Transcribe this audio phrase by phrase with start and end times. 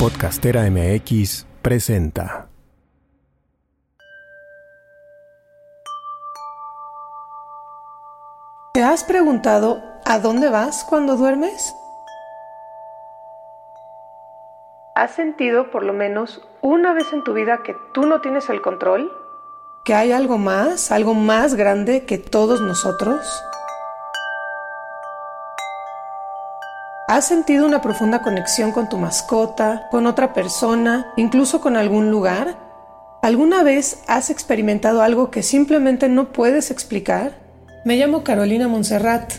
[0.00, 2.48] Podcastera MX presenta.
[8.72, 11.74] ¿Te has preguntado a dónde vas cuando duermes?
[14.94, 18.62] ¿Has sentido por lo menos una vez en tu vida que tú no tienes el
[18.62, 19.12] control?
[19.84, 23.42] ¿Que hay algo más, algo más grande que todos nosotros?
[27.10, 32.56] ¿Has sentido una profunda conexión con tu mascota, con otra persona, incluso con algún lugar?
[33.20, 37.32] ¿Alguna vez has experimentado algo que simplemente no puedes explicar?
[37.84, 39.32] Me llamo Carolina Montserrat.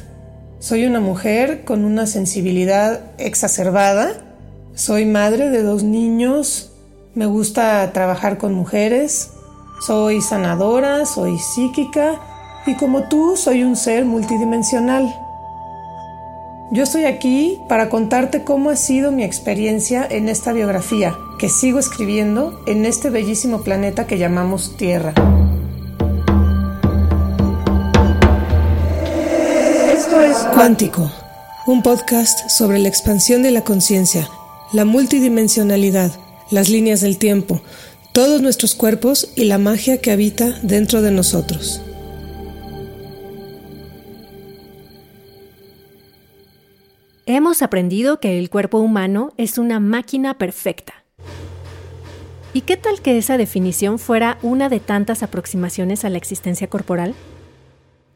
[0.59, 4.15] Soy una mujer con una sensibilidad exacerbada.
[4.73, 6.73] Soy madre de dos niños.
[7.15, 9.31] Me gusta trabajar con mujeres.
[9.79, 12.19] Soy sanadora, soy psíquica
[12.65, 15.15] y como tú soy un ser multidimensional.
[16.73, 21.79] Yo estoy aquí para contarte cómo ha sido mi experiencia en esta biografía que sigo
[21.79, 25.13] escribiendo en este bellísimo planeta que llamamos Tierra.
[29.93, 31.11] Esto es Cuántico,
[31.67, 34.29] un podcast sobre la expansión de la conciencia,
[34.71, 36.13] la multidimensionalidad,
[36.51, 37.59] las líneas del tiempo,
[38.13, 41.81] todos nuestros cuerpos y la magia que habita dentro de nosotros.
[47.33, 51.05] Hemos aprendido que el cuerpo humano es una máquina perfecta.
[52.51, 57.15] ¿Y qué tal que esa definición fuera una de tantas aproximaciones a la existencia corporal?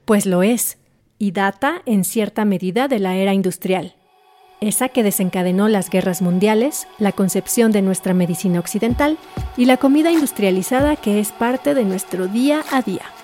[0.04, 0.80] Pues lo es,
[1.18, 3.96] y data en cierta medida de la era industrial,
[4.60, 9.18] esa que desencadenó las guerras mundiales, la concepción de nuestra medicina occidental
[9.56, 13.15] y la comida industrializada que es parte de nuestro día a día.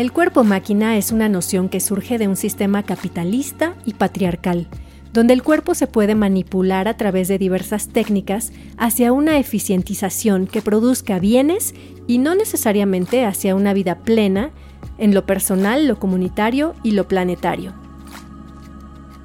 [0.00, 4.66] El cuerpo máquina es una noción que surge de un sistema capitalista y patriarcal,
[5.12, 10.62] donde el cuerpo se puede manipular a través de diversas técnicas hacia una eficientización que
[10.62, 11.74] produzca bienes
[12.06, 14.52] y no necesariamente hacia una vida plena
[14.96, 17.74] en lo personal, lo comunitario y lo planetario.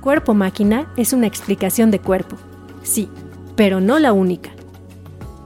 [0.02, 2.36] Cuerpo máquina es una explicación de cuerpo,
[2.84, 3.08] sí,
[3.56, 4.52] pero no la única.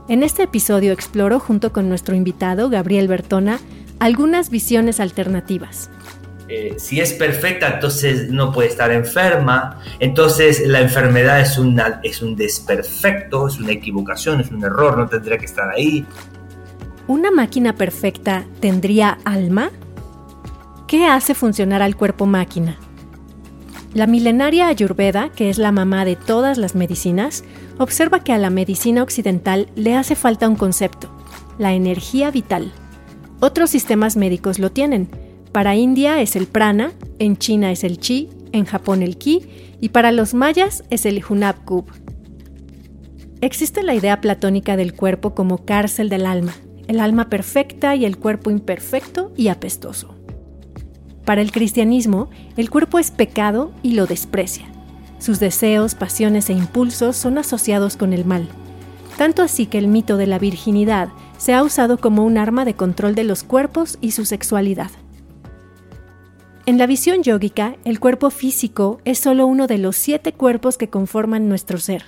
[0.08, 3.60] En este episodio exploro junto con nuestro invitado Gabriel Bertona
[4.00, 5.90] algunas visiones alternativas.
[6.48, 12.22] Eh, si es perfecta, entonces no puede estar enferma, entonces la enfermedad es, una, es
[12.22, 16.04] un desperfecto, es una equivocación, es un error, no tendría que estar ahí.
[17.06, 19.70] ¿Una máquina perfecta tendría alma?
[20.88, 22.78] ¿Qué hace funcionar al cuerpo máquina?
[23.94, 27.44] La milenaria Ayurveda, que es la mamá de todas las medicinas,
[27.78, 31.10] observa que a la medicina occidental le hace falta un concepto,
[31.58, 32.72] la energía vital.
[33.40, 35.08] Otros sistemas médicos lo tienen.
[35.50, 39.88] Para India es el prana, en China es el chi, en Japón el ki y
[39.88, 41.86] para los mayas es el hunab-kub.
[43.40, 46.52] Existe la idea platónica del cuerpo como cárcel del alma,
[46.86, 50.14] el alma perfecta y el cuerpo imperfecto y apestoso.
[51.24, 52.28] Para el cristianismo,
[52.58, 54.66] el cuerpo es pecado y lo desprecia.
[55.18, 58.48] Sus deseos, pasiones e impulsos son asociados con el mal.
[59.16, 61.08] Tanto así que el mito de la virginidad
[61.40, 64.90] se ha usado como un arma de control de los cuerpos y su sexualidad.
[66.66, 70.90] En la visión yógica, el cuerpo físico es solo uno de los siete cuerpos que
[70.90, 72.04] conforman nuestro ser.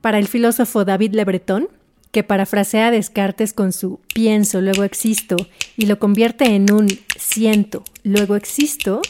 [0.00, 1.68] Para el filósofo David Le Breton,
[2.12, 5.34] que parafrasea Descartes con su pienso, luego existo,
[5.76, 6.86] y lo convierte en un
[7.18, 9.02] siento, luego existo,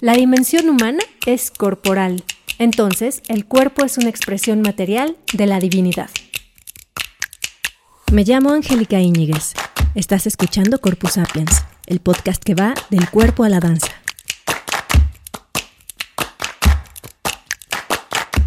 [0.00, 2.24] la dimensión humana es corporal.
[2.58, 6.08] Entonces, el cuerpo es una expresión material de la divinidad.
[8.10, 9.52] Me llamo Angélica Íñiguez.
[9.94, 13.92] Estás escuchando Corpus Sapiens, el podcast que va del cuerpo a la danza.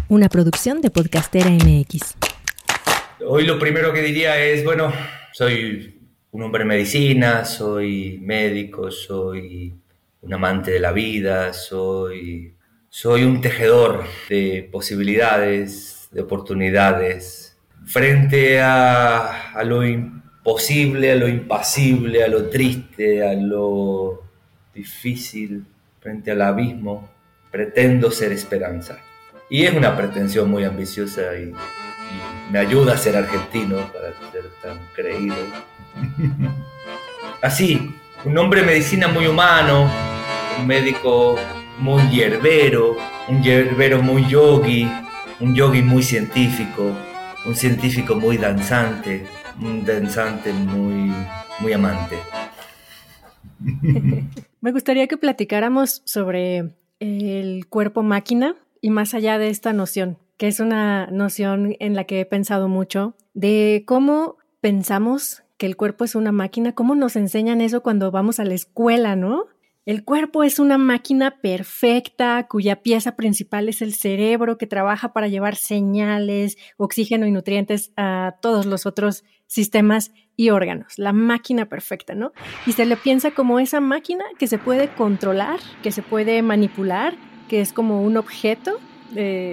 [0.08, 2.16] Una producción de Podcastera MX.
[3.24, 4.92] Hoy lo primero que diría es, bueno,
[5.32, 6.00] soy
[6.32, 9.72] un hombre de medicina, soy médico, soy
[10.22, 12.56] un amante de la vida, soy,
[12.88, 17.41] soy un tejedor de posibilidades, de oportunidades,
[17.86, 24.22] frente a, lo imposible, a lo impasible, a lo triste, a lo
[24.74, 25.64] difícil,
[26.00, 27.08] frente al abismo,
[27.50, 28.98] pretendo ser esperanza.
[29.50, 31.52] Y es una pretensión muy ambiciosa y,
[32.50, 35.36] me ayuda a ser argentino para ser tan creído.
[37.42, 37.94] Así,
[38.24, 39.90] un hombre de medicina muy humano,
[40.58, 41.36] un médico
[41.78, 42.96] muy hierbero,
[43.28, 44.86] un hierbero muy yogi,
[45.40, 46.94] un yogi muy científico,
[47.46, 49.26] un científico muy danzante,
[49.60, 51.12] un danzante muy,
[51.60, 52.16] muy amante.
[54.60, 60.48] Me gustaría que platicáramos sobre el cuerpo máquina y más allá de esta noción que
[60.48, 66.02] es una noción en la que he pensado mucho, de cómo pensamos que el cuerpo
[66.02, 69.46] es una máquina, cómo nos enseñan eso cuando vamos a la escuela, ¿no?
[69.84, 75.26] El cuerpo es una máquina perfecta cuya pieza principal es el cerebro que trabaja para
[75.26, 80.98] llevar señales, oxígeno y nutrientes a todos los otros sistemas y órganos.
[80.98, 82.30] La máquina perfecta, ¿no?
[82.64, 87.16] Y se le piensa como esa máquina que se puede controlar, que se puede manipular,
[87.48, 88.78] que es como un objeto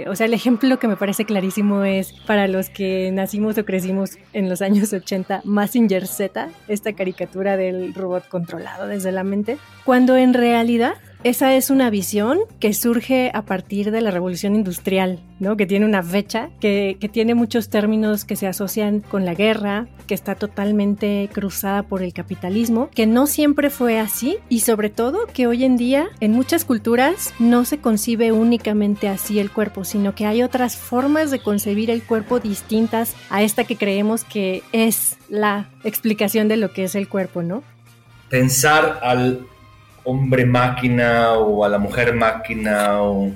[0.08, 4.18] o sea, el ejemplo que me parece clarísimo es para los que nacimos o crecimos
[4.34, 10.18] en los años 80, Massinger Z, esta caricatura del robot controlado desde la mente, cuando
[10.18, 10.94] en realidad
[11.24, 15.58] esa es una visión que surge a partir de la revolución industrial, ¿no?
[15.58, 19.88] Que tiene una fecha, que, que, tiene muchos términos que se asocian con la guerra,
[20.08, 25.28] que está totalmente cruzada por el capitalismo, que no siempre fue así y sobre todo
[25.34, 30.16] que hoy en día en muchas culturas no se concibe únicamente así el cuerpo, sino
[30.16, 35.18] que hay otras formas de concebir el cuerpo distintas a esta que creemos que es
[35.28, 37.62] la explicación de lo que es el cuerpo, ¿no?
[38.30, 39.46] Pensar al
[40.04, 43.32] hombre máquina o a la mujer máquina o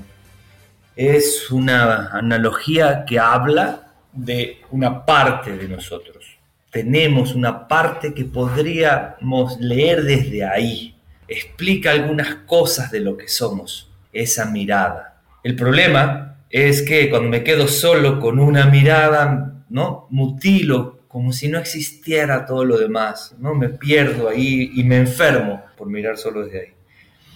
[0.96, 6.38] es una analogía que habla de una parte de nosotros.
[6.70, 10.96] Tenemos una parte que podríamos leer desde ahí.
[11.28, 15.22] Explica algunas cosas de lo que somos, esa mirada.
[15.44, 20.08] El problema es que cuando me quedo solo con una mirada, ¿no?
[20.10, 23.54] Mutilo como si no existiera todo lo demás, ¿no?
[23.54, 26.74] Me pierdo ahí y me enfermo por mirar solo desde ahí.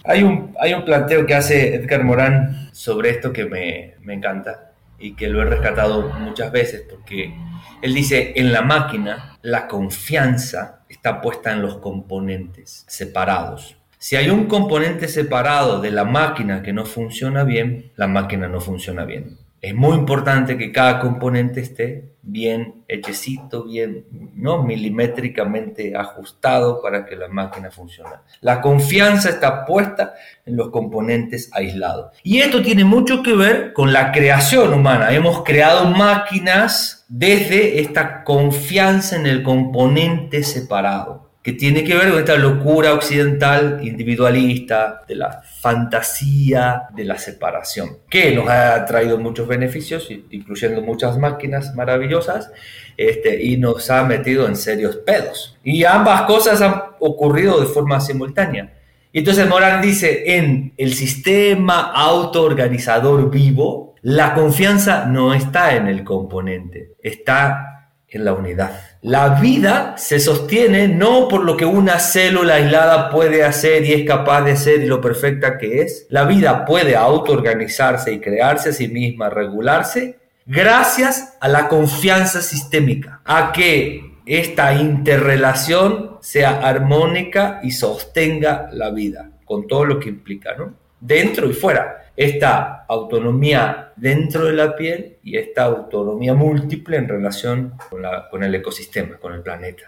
[0.02, 4.72] Hay un, hay un planteo que hace Edgar Morán sobre esto que me, me encanta
[4.98, 7.32] y que lo he rescatado muchas veces porque
[7.80, 13.76] él dice, en la máquina la confianza está puesta en los componentes separados.
[13.96, 18.60] Si hay un componente separado de la máquina que no funciona bien, la máquina no
[18.60, 19.38] funciona bien.
[19.60, 24.62] Es muy importante que cada componente esté bien hechecito, bien, ¿no?
[24.62, 28.16] milimétricamente ajustado para que la máquina funcione.
[28.40, 30.14] La confianza está puesta
[30.46, 32.12] en los componentes aislados.
[32.22, 35.12] Y esto tiene mucho que ver con la creación humana.
[35.12, 42.18] Hemos creado máquinas desde esta confianza en el componente separado que tiene que ver con
[42.18, 49.46] esta locura occidental individualista, de la fantasía de la separación, que nos ha traído muchos
[49.46, 52.50] beneficios, incluyendo muchas máquinas maravillosas,
[52.96, 55.56] este, y nos ha metido en serios pedos.
[55.62, 58.74] Y ambas cosas han ocurrido de forma simultánea.
[59.12, 66.04] Y entonces Morán dice, en el sistema autoorganizador vivo, la confianza no está en el
[66.04, 67.77] componente, está
[68.10, 68.80] en la unidad.
[69.02, 74.06] La vida se sostiene no por lo que una célula aislada puede hacer y es
[74.06, 76.06] capaz de ser y lo perfecta que es.
[76.08, 83.20] La vida puede autoorganizarse y crearse a sí misma, regularse, gracias a la confianza sistémica,
[83.24, 90.54] a que esta interrelación sea armónica y sostenga la vida, con todo lo que implica,
[90.54, 90.74] ¿no?
[91.00, 97.74] Dentro y fuera esta autonomía dentro de la piel y esta autonomía múltiple en relación
[97.88, 99.84] con, el ecosistema, con el planeta.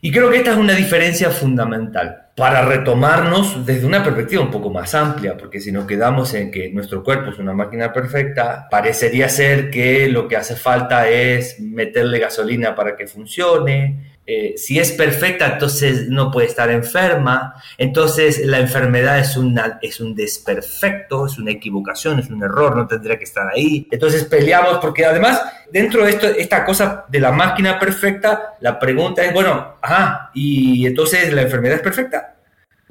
[0.00, 4.68] Y creo que esta es una diferencia fundamental para retomarnos desde una perspectiva un poco
[4.68, 9.30] más amplia, porque si nos quedamos en que nuestro cuerpo es una máquina perfecta, parecería
[9.30, 14.90] ser que lo que hace falta es meterle gasolina para que funcione, eh, si es
[14.90, 21.38] perfecta, entonces no puede estar enferma, entonces la enfermedad es, una, es un desperfecto, es
[21.38, 23.86] una equivocación, es un error, no tendría que estar ahí.
[23.88, 25.40] Entonces peleamos porque además
[25.70, 30.84] dentro de esto, esta cosa de la máquina perfecta, la pregunta es, bueno, ajá, y
[30.86, 32.25] entonces la enfermedad es perfecta.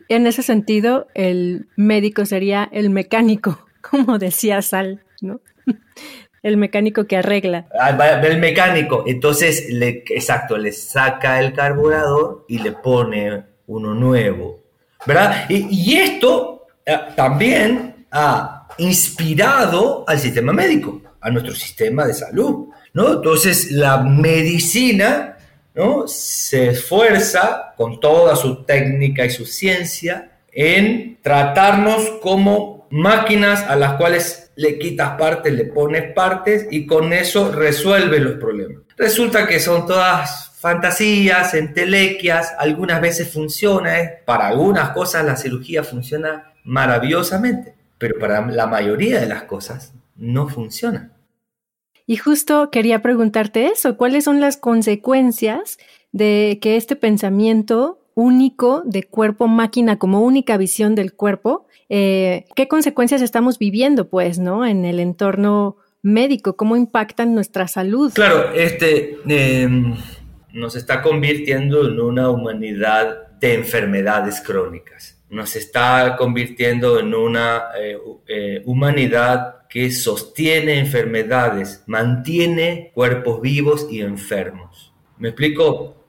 [0.08, 5.42] En ese sentido, el médico sería el mecánico, como decía Sal, ¿no?
[6.44, 7.66] el mecánico que arregla.
[7.80, 7.90] Ah,
[8.24, 14.64] el mecánico, entonces, le, exacto, le saca el carburador y le pone uno nuevo,
[15.08, 15.50] ¿verdad?
[15.50, 23.14] Y, esto eh, también ha inspirado al sistema médico, a nuestro sistema de salud, ¿no?
[23.14, 25.35] Entonces, la medicina,
[25.76, 26.08] ¿no?
[26.08, 33.96] Se esfuerza con toda su técnica y su ciencia en tratarnos como máquinas a las
[33.96, 38.84] cuales le quitas partes, le pones partes y con eso resuelve los problemas.
[38.98, 44.24] Resulta que son todas fantasías, entelequias, algunas veces funciona, ¿eh?
[44.26, 50.48] para algunas cosas la cirugía funciona maravillosamente, pero para la mayoría de las cosas no
[50.48, 51.12] funciona.
[52.08, 55.78] Y justo quería preguntarte eso, ¿cuáles son las consecuencias
[56.12, 63.22] de que este pensamiento único de cuerpo-máquina como única visión del cuerpo eh, qué consecuencias
[63.22, 64.66] estamos viviendo, pues, ¿no?
[64.66, 68.12] En el entorno médico, cómo impactan nuestra salud.
[68.14, 69.96] Claro, este em,
[70.54, 75.15] nos está convirtiendo en una humanidad de enfermedades crónicas.
[75.30, 84.02] Nos está convirtiendo en una eh, eh, humanidad que sostiene enfermedades, mantiene cuerpos vivos y
[84.02, 84.94] enfermos.
[85.18, 86.06] ¿Me explico?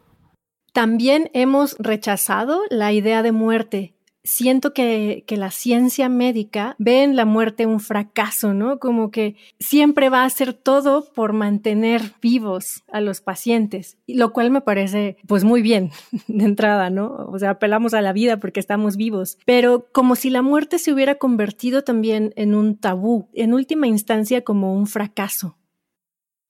[0.72, 3.95] También hemos rechazado la idea de muerte
[4.26, 8.78] siento que, la ciencia médica ve en la muerte un fracaso, ¿no?
[8.78, 14.50] Como que siempre va a hacer todo por mantener vivos a los pacientes, lo cual
[14.50, 15.90] me parece pues muy bien
[16.26, 17.26] de entrada, ¿no?
[17.30, 20.92] O sea, apelamos a la vida porque estamos vivos, pero como si la muerte se
[20.92, 25.56] hubiera convertido también en un tabú, en última instancia como un fracaso.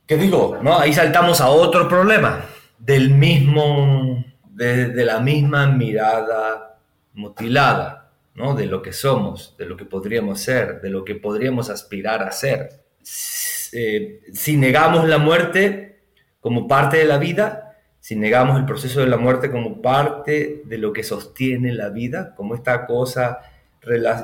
[0.07, 0.59] ¿Qué digo?
[0.63, 0.79] ¿No?
[0.79, 2.45] Ahí saltamos a otro problema
[2.79, 6.76] del mismo, de la misma mirada
[7.17, 8.55] mutilada, ¿no?
[8.55, 12.31] De lo que somos, de lo que podríamos ser, de lo que podríamos aspirar a
[12.31, 12.85] ser.
[13.73, 16.01] Eh, si negamos la muerte
[16.41, 20.79] como parte de la vida, si negamos el proceso de la muerte como parte de
[20.79, 23.41] lo que sostiene la vida, como esta cosa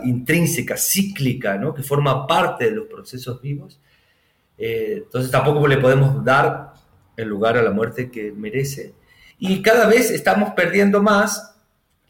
[0.04, 1.74] intrínseca, cíclica, ¿no?
[1.74, 3.80] que forma parte de los procesos vivos,
[4.58, 6.74] eh, entonces tampoco le podemos dar
[7.16, 8.94] el lugar a la muerte que merece.
[9.38, 11.51] Y cada vez estamos perdiendo más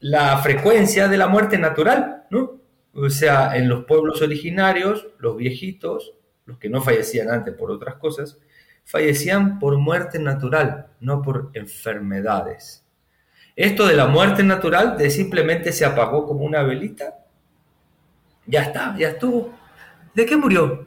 [0.03, 2.61] la frecuencia de la muerte natural, ¿no?
[2.93, 7.95] O sea, en los pueblos originarios, los viejitos, los que no fallecían antes por otras
[7.95, 8.37] cosas,
[8.85, 12.85] fallecían por muerte natural, no por enfermedades.
[13.55, 17.19] Esto de la muerte natural, de simplemente se apagó como una velita,
[18.45, 19.55] ya está, ya estuvo.
[20.15, 20.85] ¿De qué murió?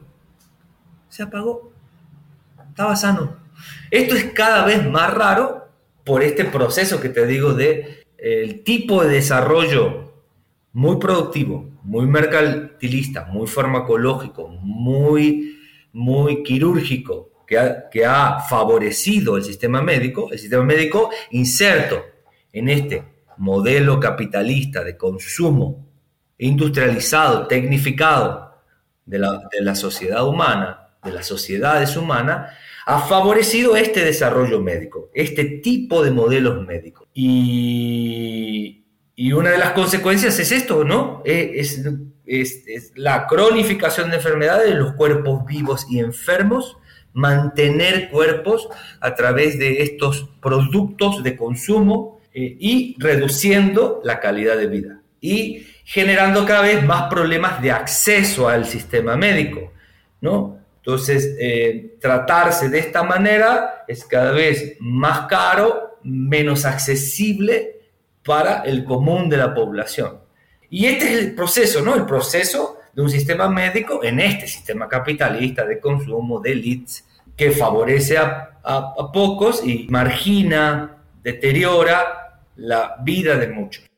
[1.08, 1.72] Se apagó.
[2.68, 3.38] Estaba sano.
[3.90, 5.70] Esto es cada vez más raro
[6.04, 10.12] por este proceso que te digo de el tipo de desarrollo
[10.72, 15.58] muy productivo, muy mercantilista, muy farmacológico, muy,
[15.92, 22.04] muy quirúrgico, que ha, que ha favorecido el sistema médico, el sistema médico inserto
[22.52, 23.04] en este
[23.36, 25.86] modelo capitalista de consumo
[26.38, 28.56] industrializado, tecnificado
[29.04, 32.52] de la, de la sociedad humana, de las sociedades humanas,
[32.86, 37.08] ha favorecido este desarrollo médico, este tipo de modelos médicos.
[37.12, 38.84] Y,
[39.34, 41.20] una de las consecuencias es esto, ¿no?
[41.24, 41.82] Eh, es,
[42.26, 46.76] es, la cronificación de enfermedades de los cuerpos vivos y enfermos,
[47.12, 48.68] mantener cuerpos
[49.00, 55.66] a través de estos productos de consumo eh, y reduciendo la calidad de vida y
[55.84, 59.72] generando cada vez más problemas de acceso al sistema médico,
[60.20, 60.55] ¿no?
[60.86, 67.80] Entonces, eh, tratarse de esta manera es cada vez más caro, menos accesible
[68.24, 70.20] para el común de la población.
[70.70, 71.92] Y este es el proceso, ¿no?
[71.96, 77.04] El proceso de un sistema médico en este sistema capitalista de consumo, de elites,
[77.36, 83.90] que favorece a, a pocos y margina, deteriora la vida de muchos.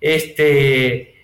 [0.00, 1.15] Este,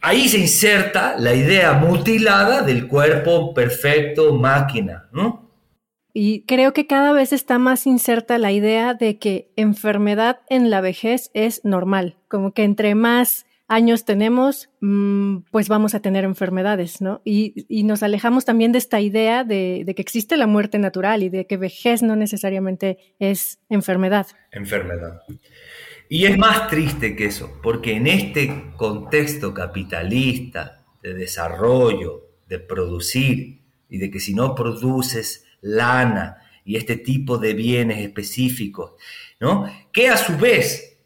[0.00, 5.50] ahí se inserta la idea mutilada del cuerpo perfecto máquina, ¿no?
[6.12, 10.80] Y creo que cada vez está más inserta la idea de que enfermedad en la
[10.80, 17.00] vejez es normal, como que entre más años tenemos, mm, pues vamos a tener enfermedades,
[17.00, 17.22] ¿no?
[17.24, 21.28] Y, nos alejamos también de esta idea de, de, que existe la muerte natural y
[21.28, 24.26] de que vejez no necesariamente es enfermedad.
[24.50, 25.20] Enfermedad.
[26.12, 33.60] Y es más triste que eso, porque en este contexto capitalista de desarrollo, de producir,
[33.88, 38.94] y de que si no produces lana y este tipo de bienes específicos,
[39.38, 39.72] ¿no?
[39.92, 40.98] Que a su vez,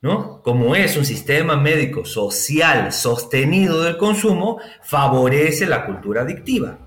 [0.00, 0.40] ¿no?
[0.42, 6.78] Como es un sistema médico social sostenido del consumo, favorece la cultura adictiva.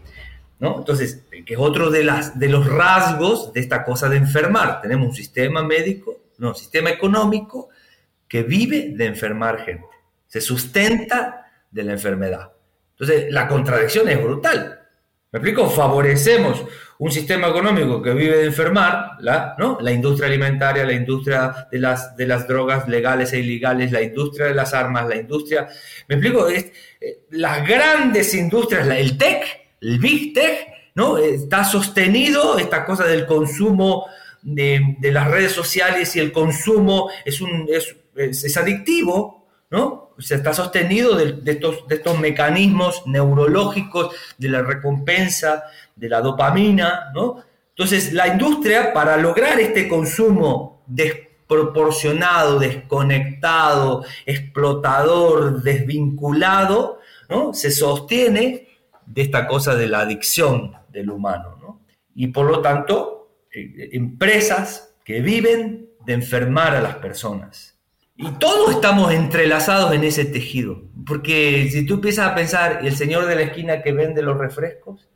[0.59, 0.77] ¿No?
[0.79, 4.81] Entonces, que es otro de, las, de los rasgos de esta cosa de enfermar.
[4.81, 7.69] Tenemos un sistema médico no, sistema económico
[8.27, 9.87] que vive de enfermar gente,
[10.27, 12.51] se sustenta de la enfermedad.
[12.91, 14.79] Entonces, la contradicción es brutal.
[15.31, 15.69] ¿Me explico?
[15.69, 16.65] Favorecemos
[16.97, 19.77] un sistema económico que vive de enfermar, la, ¿no?
[19.79, 24.47] la industria alimentaria, la industria de las, de las drogas legales e ilegales, la industria
[24.47, 25.67] de las armas, la industria...
[26.07, 26.49] ¿Me explico?
[26.49, 26.73] Eh,
[27.29, 29.43] las grandes industrias, el tech,
[29.79, 31.17] el big tech, ¿no?
[31.17, 34.07] está sostenido esta cosa del consumo
[34.41, 40.11] de, las redes sociales y el consumo es, un, es, adictivo, ¿no?
[40.19, 45.63] Se está sostenido de, estos, de estos mecanismos neurológicos de la recompensa,
[45.95, 47.43] de la dopamina, ¿no?
[47.69, 57.53] Entonces, la industria, para lograr este consumo desproporcionado, desconectado, explotador, desvinculado, ¿no?
[57.53, 58.67] Se sostiene
[59.09, 61.57] de esta cosa de la adicción del humano.
[61.59, 61.81] ¿no?
[62.15, 63.18] Y por lo tanto,
[63.51, 67.75] eh, empresas que viven de enfermar a las personas.
[68.15, 73.25] Y todos estamos entrelazados en ese tejido, porque si tú empiezas a pensar, el señor
[73.25, 75.07] de la esquina que vende los refrescos,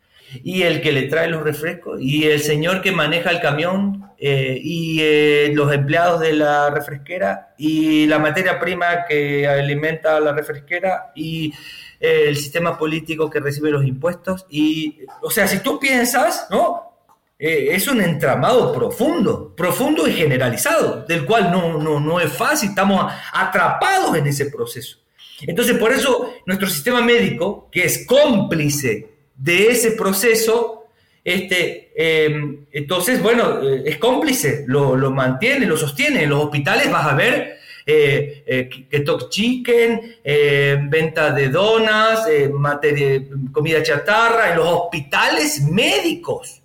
[0.41, 4.57] y el que le trae los refrescos, y el señor que maneja el camión, eh,
[4.59, 11.11] y eh, los empleados de la refresquera, y la materia prima que alimenta la refresquera,
[11.13, 11.53] y
[11.99, 16.92] el sistema político que recibe los impuestos, y, o sea, si tú piensas, ¿no?
[17.37, 23.11] Es un entramado profundo, profundo y generalizado, del cual no, no, no es fácil, estamos
[23.33, 24.99] atrapados en ese proceso.
[25.41, 30.83] Entonces, por eso nuestro sistema médico, que es cómplice de ese proceso,
[31.23, 36.23] este, em, entonces, bueno, eh, es cómplice, lo, mantiene, lo sostiene.
[36.23, 42.27] En los hospitales vas a ver eh, eh keto chicken, eh, venta de donas,
[43.51, 46.62] comida chatarra, en los hospitales médicos.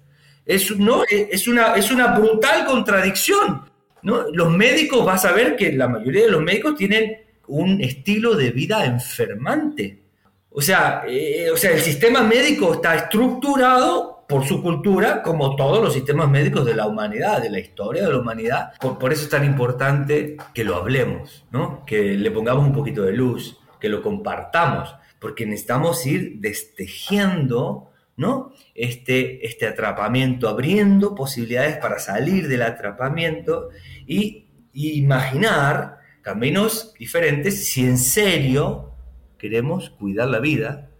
[0.48, 1.02] Es, ¿no?
[1.08, 3.62] es, una, es una brutal contradicción.
[4.02, 4.24] ¿no?
[4.32, 8.50] Los médicos, vas a ver que la mayoría de los médicos tienen un estilo de
[8.50, 10.02] vida enfermante.
[10.50, 15.82] O sea, eh, o sea, el sistema médico está estructurado por su cultura, como todos
[15.82, 18.72] los sistemas médicos de la humanidad, de la historia de la humanidad.
[18.78, 21.84] Por, eso es tan importante que lo hablemos, ¿no?
[21.86, 28.52] que le pongamos un poquito de luz, que lo compartamos, porque necesitamos ir destejiendo ¿no?
[28.74, 33.70] este, este atrapamiento, abriendo posibilidades para salir del atrapamiento
[34.06, 38.92] y, y imaginar caminos diferentes si en serio
[39.38, 40.90] queremos cuidar la vida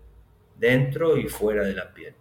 [0.57, 2.15] dentro y fuera de la piel.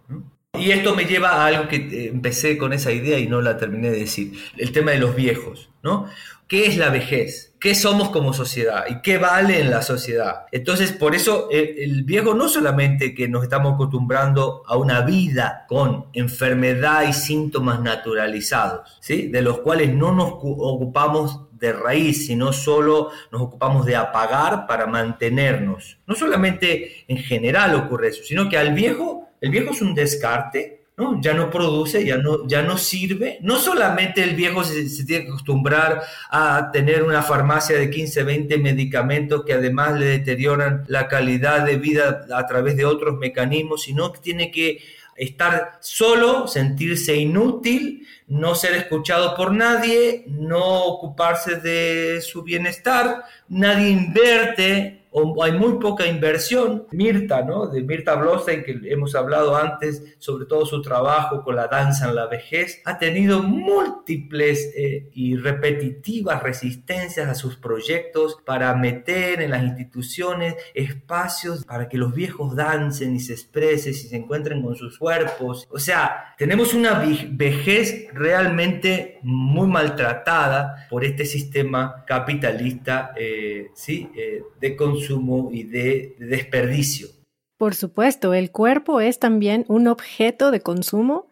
[0.58, 3.56] Y esto me lleva a algo que eh, empecé con esa idea y no la
[3.56, 6.08] terminé de decir, el tema de los viejos, ¿no?
[6.46, 7.54] ¿Qué es la vejez?
[7.60, 8.84] ¿Qué somos como sociedad?
[8.88, 10.46] ¿Y qué vale en la sociedad?
[10.50, 15.66] Entonces, por eso el, el viejo no solamente que nos estamos acostumbrando a una vida
[15.68, 19.28] con enfermedad y síntomas naturalizados, ¿sí?
[19.28, 24.86] De los cuales no nos ocupamos de raíz, sino solo nos ocupamos de apagar para
[24.86, 25.98] mantenernos.
[26.06, 30.82] No solamente en general ocurre eso, sino que al viejo, el viejo es un descarte,
[30.96, 31.20] ¿no?
[31.20, 33.38] ya no produce, ya no, ya no sirve.
[33.40, 38.24] No solamente el viejo se, se, tiene que acostumbrar a tener una farmacia de 15,
[38.24, 43.82] 20 medicamentos que además le deterioran la calidad de vida a través de otros mecanismos,
[43.82, 44.82] sino que tiene que
[45.18, 53.88] estar solo, sentirse inútil, no ser escuchado por nadie, no ocuparse de su bienestar, nadie
[53.88, 56.86] invierte o hay muy poca inversión.
[56.92, 57.66] Mirta, ¿no?
[57.66, 62.14] De Mirta Blostein, que hemos hablado antes, sobre todo su trabajo con la danza en
[62.14, 69.50] la vejez, ha tenido múltiples eh, y repetitivas resistencias a sus proyectos para meter en
[69.50, 74.76] las instituciones espacios para que los viejos dancen y se expresen y se encuentren con
[74.76, 75.66] sus cuerpos.
[75.70, 76.94] O sea, tenemos una
[77.30, 84.10] vejez realmente muy maltratada por este sistema capitalista, eh, ¿sí?
[84.16, 85.07] Eh, de consumo
[85.52, 87.08] y de, desperdicio.
[87.56, 91.28] Por supuesto, el cuerpo es también un objeto de consumo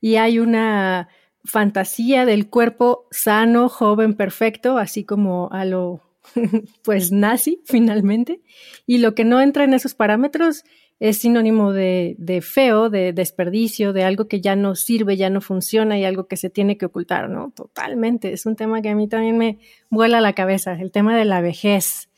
[0.00, 1.08] y hay una
[1.44, 6.02] fantasía del cuerpo sano, joven, perfecto, así como a lo
[6.84, 8.42] pues nazi finalmente.
[8.86, 10.64] Y lo que no entra en esos parámetros
[11.00, 15.40] es sinónimo de, de, feo, de desperdicio, de algo que ya no sirve, ya no
[15.40, 17.50] funciona y algo que se tiene que ocultar, ¿no?
[17.56, 18.32] Totalmente.
[18.32, 19.58] Es un tema que a mí también me
[19.90, 22.08] vuela la cabeza, el tema de la vejez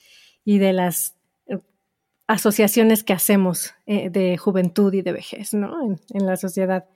[0.45, 1.59] y de las eh,
[2.27, 5.97] asociaciones que hacemos eh, de juventud y de vejez, ¿no?
[6.11, 6.87] En, la sociedad.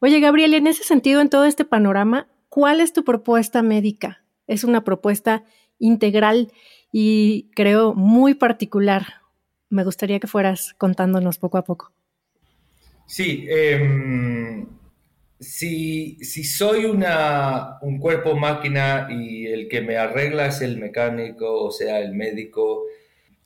[0.00, 4.22] Oye, Gabriel, en ese sentido, en todo este panorama, ¿cuál es tu propuesta médica?
[4.46, 5.44] Es una propuesta
[5.78, 6.52] integral
[6.92, 9.06] y creo muy particular.
[9.68, 11.92] Me gustaría que fueras contándonos poco a poco.
[13.06, 14.66] Sí, em,
[15.38, 21.70] si, soy una, un cuerpo máquina y el que me arregla es el mecánico, o
[21.70, 22.84] sea, el médico,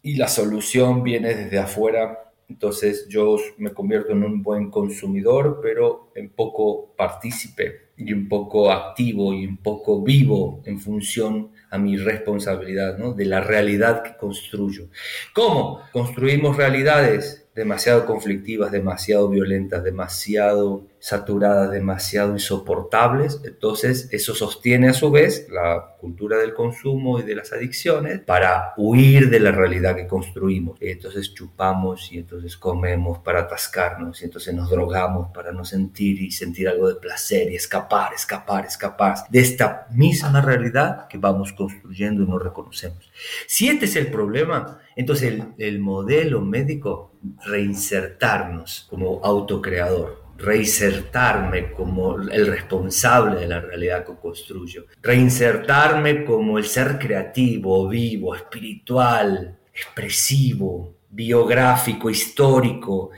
[0.03, 6.11] y la solución viene desde afuera, entonces yo me convierto en un buen consumidor, pero
[6.15, 11.97] en poco partícipe y un poco activo y un poco vivo en función a mi
[11.97, 13.13] responsabilidad, ¿no?
[13.13, 14.89] de la realidad que construyo.
[15.33, 15.83] ¿Cómo?
[15.93, 23.41] Construimos realidades demasiado conflictivas, demasiado violentas, demasiado saturadas, demasiado insoportables.
[23.45, 28.75] Entonces, eso sostiene a su vez la cultura del consumo y de las adicciones para
[28.77, 30.79] huir de la realidad que construimos.
[30.81, 36.31] Entonces chupamos y entonces comemos para atascarnos y entonces nos drogamos para no sentir y
[36.31, 42.23] sentir algo de placer y escapar, escapar, escapar de esta misma realidad que vamos construyendo
[42.23, 43.11] y no reconocemos.
[43.47, 47.13] Si este es el problema, entonces el, el modelo médico
[47.45, 56.65] reinsertarnos como autocreador, reinsertarme como el responsable de la realidad que construyo, reinsertarme como el
[56.65, 63.11] ser creativo, vivo, espiritual, expresivo, biográfico, histórico,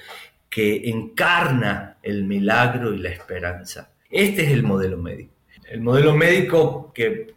[0.49, 3.93] que encarna el milagro y la esperanza.
[4.11, 5.33] Este es el modelo médico.
[5.71, 7.33] El modelo médico que,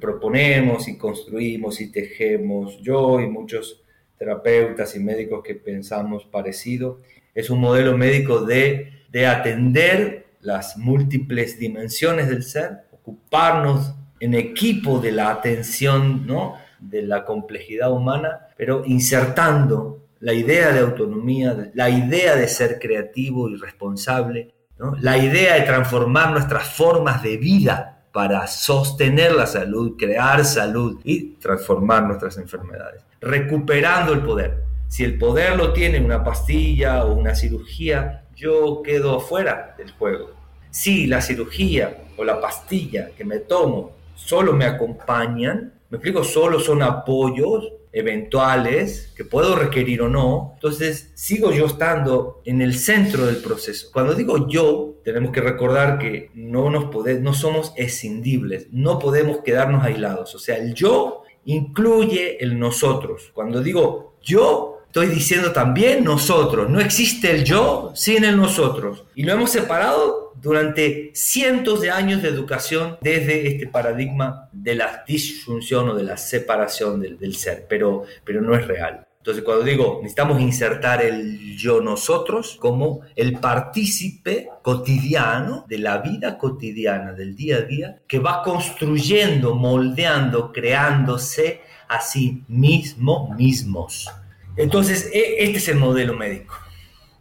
[0.00, 3.80] proponemos y construimos y tejemos yo y muchos
[4.18, 7.00] terapeutas y médicos que pensamos parecido,
[7.32, 14.98] es un modelo médico de, de atender las múltiples dimensiones del ser, ocuparnos en equipo
[14.98, 16.54] de la atención, ¿no?
[16.78, 23.48] de la complejidad humana, pero insertando la idea de autonomía, la idea de ser creativo
[23.48, 24.94] y responsable, ¿no?
[25.00, 31.34] la idea de transformar nuestras formas de vida para sostener la salud, crear salud y
[31.34, 34.64] transformar nuestras enfermedades, recuperando el poder.
[34.88, 40.30] Si el poder lo tiene una pastilla o una cirugía, yo quedo afuera del juego.
[40.70, 46.60] Si la cirugía o la pastilla que me tomo solo me acompañan, me explico, solo
[46.60, 53.24] son apoyos eventuales que puedo requerir o no, entonces sigo yo estando en el centro
[53.24, 53.88] del proceso.
[53.90, 59.38] Cuando digo yo, tenemos que recordar que no, nos podemos, no somos escindibles, no podemos
[59.38, 63.30] quedarnos aislados, o sea, el yo incluye el nosotros.
[63.32, 69.04] Cuando digo yo, estoy diciendo también nosotros, no existe el yo sin el nosotros.
[69.14, 75.04] Y lo hemos separado durante cientos de años de educación desde este paradigma de la
[75.06, 79.06] disfunción o de la separación del, del ser, pero, pero no es real.
[79.18, 86.38] Entonces, cuando digo necesitamos insertar el yo nosotros como el partícipe cotidiano de la vida
[86.38, 94.08] cotidiana, del día a día, que va construyendo, moldeando, creándose a sí mismo, mismos.
[94.56, 96.54] Entonces, e, este es el modelo médico.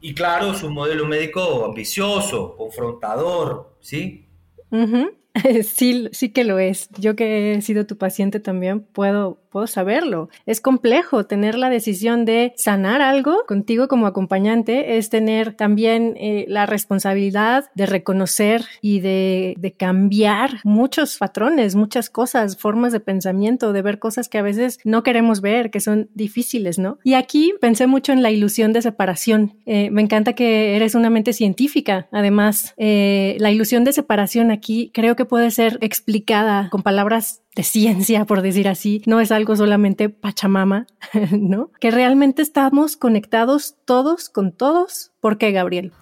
[0.01, 4.27] Y claro, es un modelo médico ambicioso, confrontador, ¿sí?
[5.63, 6.89] Sí, sí que lo es.
[6.97, 10.27] Yo que he sido tu paciente también puedo puedo saberlo.
[10.45, 16.43] Es complejo tener la decisión de sanar algo contigo como acompañante, es tener también eh,
[16.49, 23.81] la responsabilidad de reconocer y de, cambiar muchos patrones, muchas cosas, formas de pensamiento, de
[23.81, 26.99] ver cosas que a veces no queremos ver, que son difíciles, ¿no?
[27.05, 29.57] Y aquí pensé mucho en la ilusión de separación.
[29.65, 32.09] Eh, me encanta que eres una mente científica.
[32.11, 37.63] Además, eh, la ilusión de separación aquí creo que puede ser explicada con palabras de
[37.63, 40.87] ciencia, por decir así, no es algo solamente pachamama,
[41.31, 41.71] ¿no?
[41.79, 45.11] Que realmente estamos conectados todos con todos.
[45.21, 45.93] ¿Por qué, Gabriel?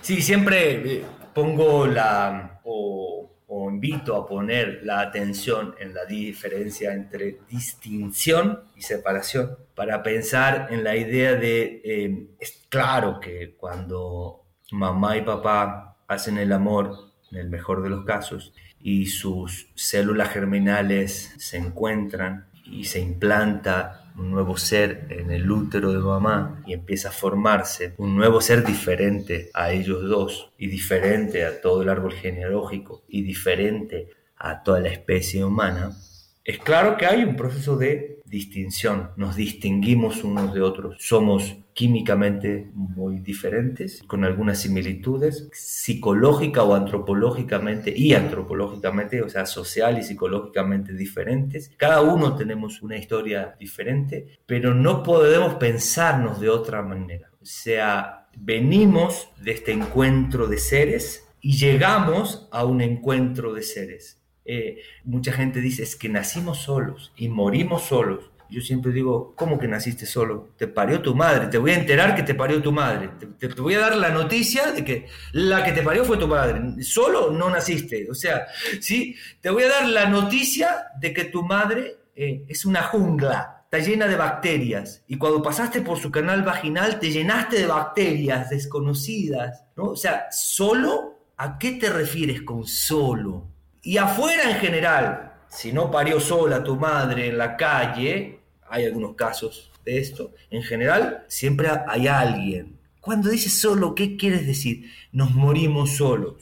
[0.00, 3.28] Sí, siempre eh, pongo la o,
[3.70, 10.84] invito a poner la atención en la diferencia entre distinción y separación para pensar en
[10.84, 17.38] la idea de, eh, es claro que cuando mamá y papá hacen el amor, en
[17.38, 24.30] el mejor de los casos, y sus células germinales se encuentran y se implanta un
[24.30, 29.50] nuevo ser en el útero de mamá y empieza a formarse un nuevo ser diferente
[29.54, 34.88] a ellos dos y diferente a todo el árbol genealógico y diferente a toda la
[34.88, 35.96] especie humana,
[36.44, 42.70] es claro que hay un proceso de distinción, nos distinguimos unos de otros, somos químicamente
[42.74, 50.92] muy diferentes, con algunas similitudes, psicológica o antropológicamente y antropológicamente, o sea, social y psicológicamente
[50.92, 51.72] diferentes.
[51.76, 57.30] Cada uno tenemos una historia diferente, pero no podemos pensarnos de otra manera.
[57.40, 64.18] O sea, venimos de este encuentro de seres y llegamos a un encuentro de seres.
[64.44, 68.30] Eh, mucha gente dice es que nacimos solos y morimos solos.
[68.52, 70.50] Yo siempre digo, ¿cómo que naciste solo?
[70.58, 73.10] Te parió tu madre, te voy a enterar que te parió tu madre.
[73.38, 76.82] Te, voy a dar la noticia de que la que te parió fue tu madre.
[76.82, 78.10] Solo no naciste.
[78.10, 78.46] O sea,
[78.80, 79.16] ¿sí?
[79.40, 83.78] Te voy a dar la noticia de que tu madre eh, es una jungla, está
[83.78, 85.02] llena de bacterias.
[85.06, 89.64] Y cuando pasaste por su canal vaginal te llenaste de bacterias desconocidas.
[89.76, 89.84] ¿no?
[89.84, 93.48] O sea, solo, ¿a qué te refieres con solo?
[93.80, 98.41] Y afuera en general, si no parió sola tu madre en la calle,
[98.72, 104.46] hay algunos casos de esto, en general siempre hay alguien Cuando dices solo, ¿qué quieres
[104.46, 104.90] decir?
[105.12, 106.36] Nos morimos solos.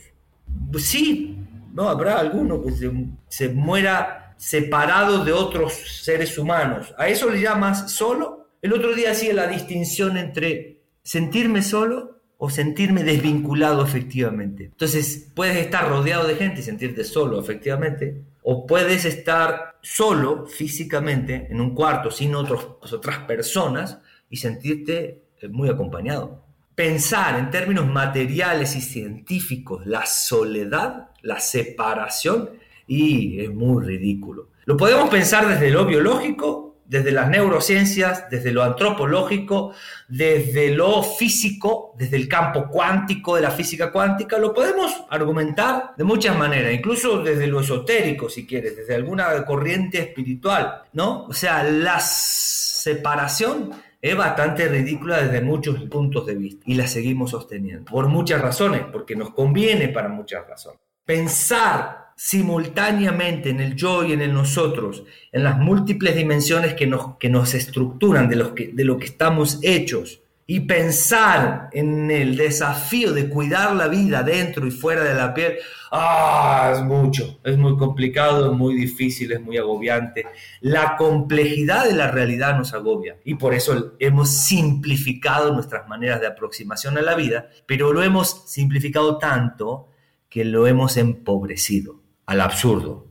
[0.70, 1.36] Pues sí,
[1.72, 2.92] no habrá alguno que se,
[3.28, 6.94] se muera separado de otros seres humanos.
[6.98, 8.50] ¿A eso le llamas solo?
[8.62, 14.64] El otro día hacía la distinción entre sentirme solo o sentirme desvinculado efectivamente.
[14.64, 21.48] Entonces, puedes estar rodeado de gente y sentirte solo efectivamente, o puedes estar solo físicamente
[21.50, 26.44] en un cuarto sin otros, otras personas y sentirte eh, muy acompañado.
[26.74, 32.50] Pensar en términos materiales y científicos la soledad, la separación,
[32.86, 34.48] y es muy ridículo.
[34.64, 39.72] Lo podemos pensar desde lo biológico desde las neurociencias, desde lo antropológico,
[40.08, 46.02] desde lo físico, desde el campo cuántico de la física cuántica, lo podemos argumentar de
[46.02, 51.26] muchas maneras, incluso desde lo esotérico, si quieres, desde alguna corriente espiritual, ¿no?
[51.26, 53.70] O sea, la separación
[54.02, 58.82] es bastante ridícula desde muchos puntos de vista y la seguimos sosteniendo, por muchas razones,
[58.90, 60.80] porque nos conviene para muchas razones.
[61.04, 67.16] Pensar simultáneamente en el yo y en el nosotros, en las múltiples dimensiones que nos,
[67.16, 72.36] que nos estructuran de, los que, de lo que estamos hechos, y pensar en el
[72.36, 75.54] desafío de cuidar la vida dentro y fuera de la piel,
[75.92, 80.26] ah, es mucho, es muy complicado, es muy difícil, es muy agobiante.
[80.60, 86.26] La complejidad de la realidad nos agobia y por eso hemos simplificado nuestras maneras de
[86.26, 89.88] aproximación a la vida, pero lo hemos simplificado tanto
[90.28, 91.99] que lo hemos empobrecido
[92.30, 93.08] al absurdo.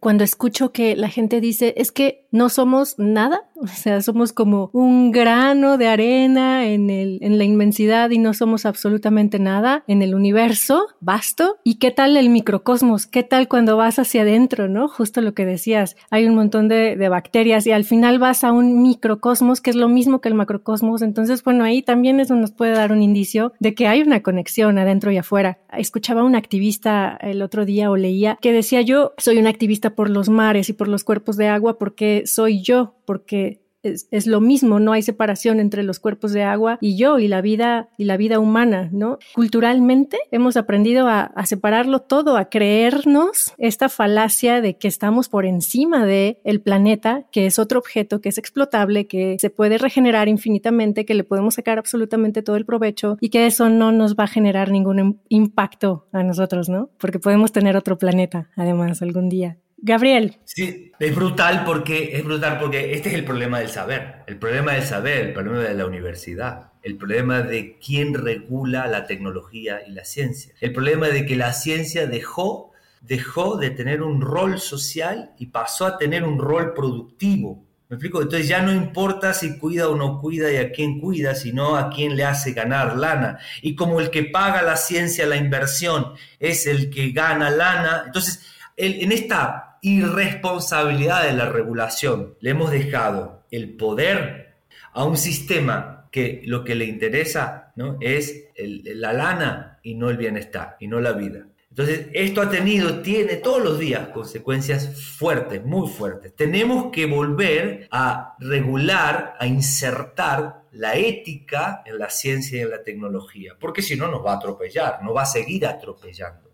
[0.00, 4.70] Cuando escucho que la gente dice, es que no somos nada, o sea, somos como
[4.72, 10.02] un grano de arena en, el, en la inmensidad y no somos absolutamente nada en
[10.02, 11.56] el universo vasto.
[11.64, 13.06] ¿Y qué tal el microcosmos?
[13.06, 14.88] ¿Qué tal cuando vas hacia adentro, no?
[14.88, 18.52] Justo lo que decías, hay un montón de, de bacterias y al final vas a
[18.52, 21.02] un microcosmos que es lo mismo que el macrocosmos.
[21.02, 24.78] Entonces, bueno, ahí también eso nos puede dar un indicio de que hay una conexión
[24.78, 25.58] adentro y afuera.
[25.76, 30.10] Escuchaba un activista el otro día o leía que decía yo soy un activista por
[30.10, 34.80] los mares y por los cuerpos de agua porque soy yo, porque es, lo mismo,
[34.80, 38.16] no hay separación entre los cuerpos de agua y yo y la vida y la
[38.16, 39.18] vida humana, ¿no?
[39.34, 46.04] Culturalmente hemos aprendido a, separarlo todo, a creernos esta falacia de que estamos por encima
[46.04, 51.06] de el planeta, que es otro objeto, que es explotable, que se puede regenerar infinitamente,
[51.06, 54.28] que le podemos sacar absolutamente todo el provecho y que eso no nos va a
[54.28, 56.90] generar ningún impacto a nosotros, ¿no?
[56.98, 59.58] Porque podemos tener otro planeta, además, algún día.
[59.80, 60.38] Gabriel.
[60.44, 64.72] Sí, es brutal porque es brutal porque este es el problema del saber, el problema
[64.72, 69.92] del saber, el problema de la universidad, el problema de quién regula la tecnología y
[69.92, 72.68] la ciencia, el problema de que la ciencia dejó
[73.00, 77.64] dejó de tener un rol social y pasó a tener un rol productivo.
[77.88, 78.20] ¿Me explico?
[78.20, 81.88] Entonces ya no importa si cuida o no cuida y a quién cuida, sino a
[81.88, 83.38] quién le hace ganar lana.
[83.62, 88.44] Y como el que paga la ciencia, la inversión, es el que gana lana, entonces
[88.76, 92.34] en esta irresponsabilidad de la regulación.
[92.40, 94.56] Le hemos dejado el poder
[94.92, 97.98] a un sistema que lo que le interesa ¿no?
[98.00, 101.46] es la lana y no el bienestar y no la vida.
[101.70, 106.34] Entonces, esto ha tenido, tiene todos los días consecuencias fuertes, muy fuertes.
[106.34, 112.82] Tenemos que volver a regular, a insertar la ética en la ciencia y en la
[112.82, 116.47] tecnología, porque si no nos va a atropellar, nos va a seguir atropellando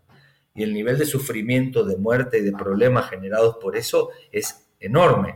[0.55, 5.35] y el nivel de sufrimiento, de muerte y de problemas generados por eso es enorme.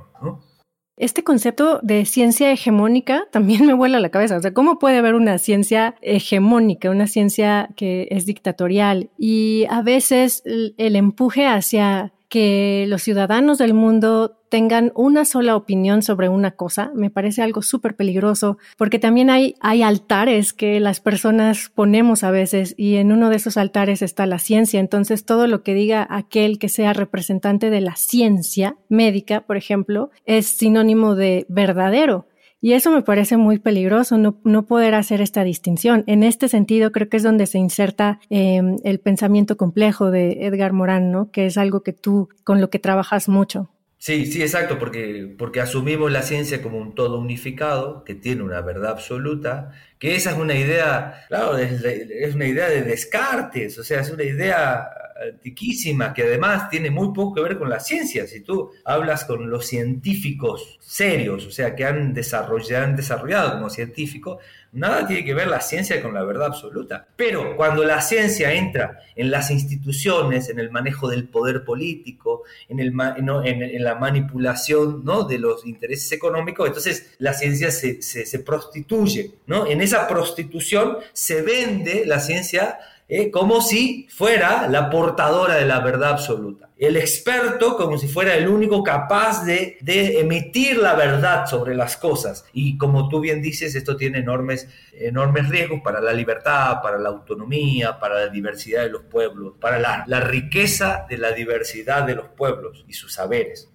[0.96, 4.38] Este concepto de ciencia hegemónica también me vuela la cabeza.
[4.38, 9.10] O sea, ¿cómo puede haber una ciencia hegemónica, una ciencia que es dictatorial?
[9.18, 16.02] Y a veces el empuje hacia que los ciudadanos del mundo tengan una sola opinión
[16.02, 21.00] sobre una cosa, me parece algo súper peligroso, porque también hay, hay altares que las
[21.00, 24.80] personas ponemos a veces y en uno de esos altares está la ciencia.
[24.80, 30.10] Entonces, todo lo que diga aquel que sea representante de la ciencia médica, por ejemplo,
[30.26, 32.26] es sinónimo de verdadero.
[32.62, 36.04] Y eso me parece muy peligroso, no, no, poder hacer esta distinción.
[36.08, 40.74] En este sentido, creo que es donde se inserta em, el pensamiento complejo de Edgar
[40.74, 41.32] Morán, ¿no?
[41.32, 43.70] Que es algo que tú, con lo que trabajas mucho.
[43.98, 48.62] Sí, sí, exacto, porque, porque asumimos la ciencia como un todo unificado, que tiene una
[48.62, 53.84] verdad absoluta, que esa es una idea, claro, es, es una idea de Descartes, o
[53.84, 54.88] sea, es una idea
[55.20, 58.28] antiquísima que además tiene muy poco que ver con la ciencia.
[58.28, 63.70] Si tú hablas con los científicos serios, o sea, que han desarrollado, han desarrollado como
[63.70, 64.38] científicos,
[64.72, 67.08] nada tiene que ver la ciencia con la verdad absoluta.
[67.16, 72.96] Pero cuando la ciencia entra en las instituciones, en el manejo del poder político, en,
[72.96, 75.24] la manipulación ¿no?
[75.24, 79.32] de los intereses económicos, entonces la ciencia se, se, se prostituye.
[79.48, 79.68] ¿no?
[79.68, 82.78] En esa prostitución se vende la ciencia
[83.10, 83.32] ¿eh?
[83.32, 86.70] como si fuera la portadora de la verdad absoluta.
[86.78, 92.46] El experto como si fuera el único capaz de, emitir la verdad sobre las cosas.
[92.54, 97.10] Y como tú bien dices, esto tiene enormes, enormes riesgos para la libertad, para la
[97.10, 102.16] autonomía, para la diversidad de los pueblos, para la, la riqueza de la diversidad de
[102.16, 103.70] los pueblos y sus saberes.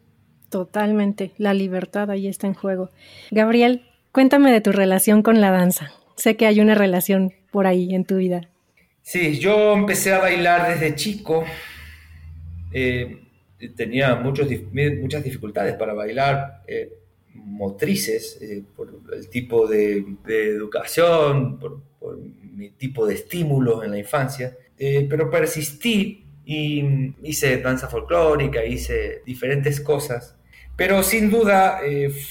[0.48, 2.88] Totalmente, la libertad ahí está en juego.
[3.30, 5.92] Gabriel, cuéntame de tu relación con la danza.
[6.16, 8.48] Sé que hay una relación por ahí en tu vida.
[9.04, 11.44] Sí, yo empecé a bailar desde chico.
[12.72, 13.20] Eh,
[13.76, 16.90] tenía muchos, muchas dificultades para bailar, eh,
[17.34, 21.82] motrices, eh, por el tipo de, educación, por,
[22.40, 29.80] mi tipo de estímulos en la infancia, pero persistí y hice danza folclórica, hice diferentes
[29.80, 30.36] cosas.
[30.76, 31.80] Pero sin duda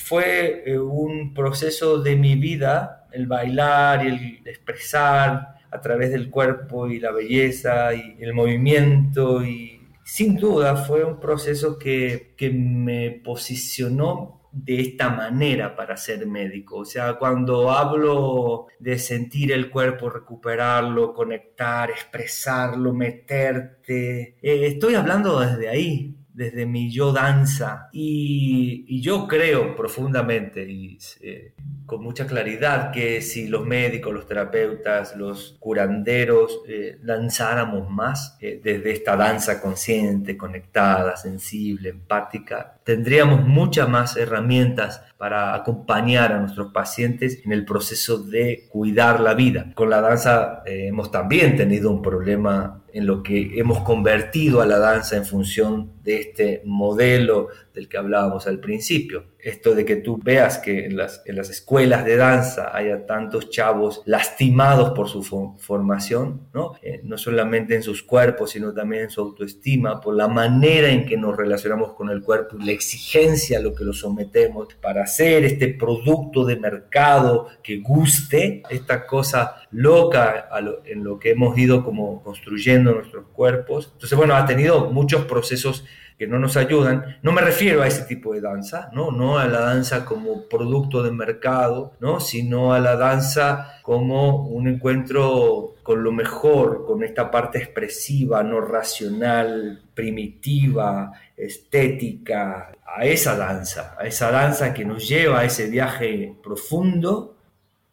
[0.05, 6.87] fue un proceso de mi vida, el bailar y el expresar a través del cuerpo
[6.87, 13.11] y la belleza y el movimiento y sin duda fue un proceso que, que me
[13.23, 16.77] posicionó de esta manera para ser médico.
[16.77, 25.39] O sea, cuando hablo de sentir el cuerpo, recuperarlo, conectar, expresarlo, meterte, eh, estoy hablando
[25.39, 27.89] desde ahí, desde mi yo danza.
[27.91, 31.53] Y, yo creo profundamente y eh,
[31.85, 38.61] con mucha claridad que si los médicos, los terapeutas, los curanderos eh, danzáramos más eh,
[38.63, 46.71] desde esta danza consciente, conectada, sensible, empática, tendríamos muchas más herramientas para acompañar a nuestros
[46.71, 49.71] pacientes en el proceso de cuidar la vida.
[49.75, 54.77] Con la danza hemos también tenido un problema en lo que hemos convertido a la
[54.77, 59.25] danza en función de este modelo del que hablábamos al principio.
[59.39, 63.49] Esto de que tú veas que en las, en las escuelas de danza haya tantos
[63.49, 65.23] chavos lastimados por su
[65.57, 66.73] formación, ¿no?
[66.81, 71.05] Eh, no solamente en sus cuerpos, sino también en su autoestima, por la manera en
[71.05, 75.03] que nos relacionamos con el cuerpo y la exigencia a lo que lo sometemos para
[75.03, 80.49] hacer este producto de mercado que guste, esta cosa loca
[80.85, 83.89] en lo que hemos ido como construyendo nuestros cuerpos.
[83.93, 85.85] Entonces, bueno, ha tenido muchos procesos
[86.17, 87.17] que no nos ayudan.
[87.21, 89.11] No me refiero a ese tipo de danza, ¿no?
[89.11, 92.19] No a la danza como producto de mercado, ¿no?
[92.19, 98.61] Sino a la danza como un encuentro con lo mejor, con esta parte expresiva, no
[98.61, 106.33] racional, primitiva, estética, a esa danza, a esa danza que nos lleva a ese viaje
[106.43, 107.35] profundo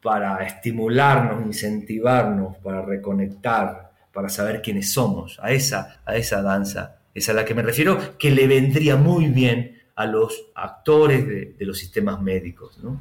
[0.02, 7.28] para estimularnos, incentivarnos, para reconectar, para saber quiénes somos, a esa, a esa danza es
[7.28, 11.78] a la que me refiero, que le vendría muy bien a los actores de, los
[11.78, 13.00] sistemas médicos, ¿no?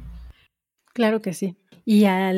[0.92, 1.56] Claro que sí.
[1.84, 2.32] Y a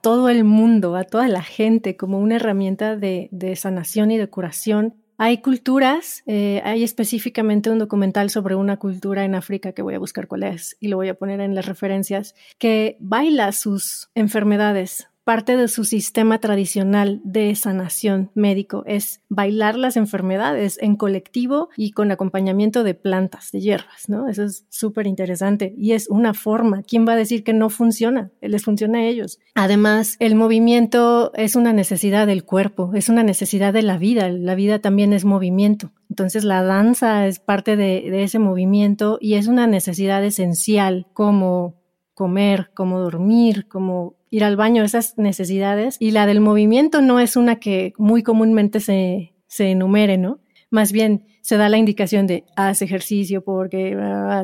[0.00, 4.96] todo el mundo, a toda la gente, como una herramienta de, sanación y de curación.
[5.16, 9.98] Hay culturas, eh, hay específicamente un documental sobre una cultura en África que voy a
[9.98, 15.09] buscar cuál es y lo voy a poner en las referencias, que baila sus enfermedades
[15.30, 21.92] parte de su sistema tradicional de sanación médico es bailar las enfermedades en colectivo y
[21.92, 24.26] con acompañamiento de plantas, de hierbas, ¿no?
[24.26, 26.82] Eso es súper interesante y es una forma.
[26.82, 28.32] ¿Quién va a decir que no funciona?
[28.40, 29.38] Les funciona a ellos.
[29.54, 34.28] Además, el movimiento es una necesidad del cuerpo, es una necesidad de la vida.
[34.30, 35.92] La vida también es movimiento.
[36.08, 41.79] Entonces, la danza es parte de, de ese movimiento y es una necesidad esencial como
[42.20, 45.96] comer, como dormir, como ir al baño, esas necesidades.
[45.98, 50.38] Y la del movimiento no es una que muy comúnmente se, se enumere, ¿no?
[50.68, 53.96] Más bien se da la indicación de haz ejercicio porque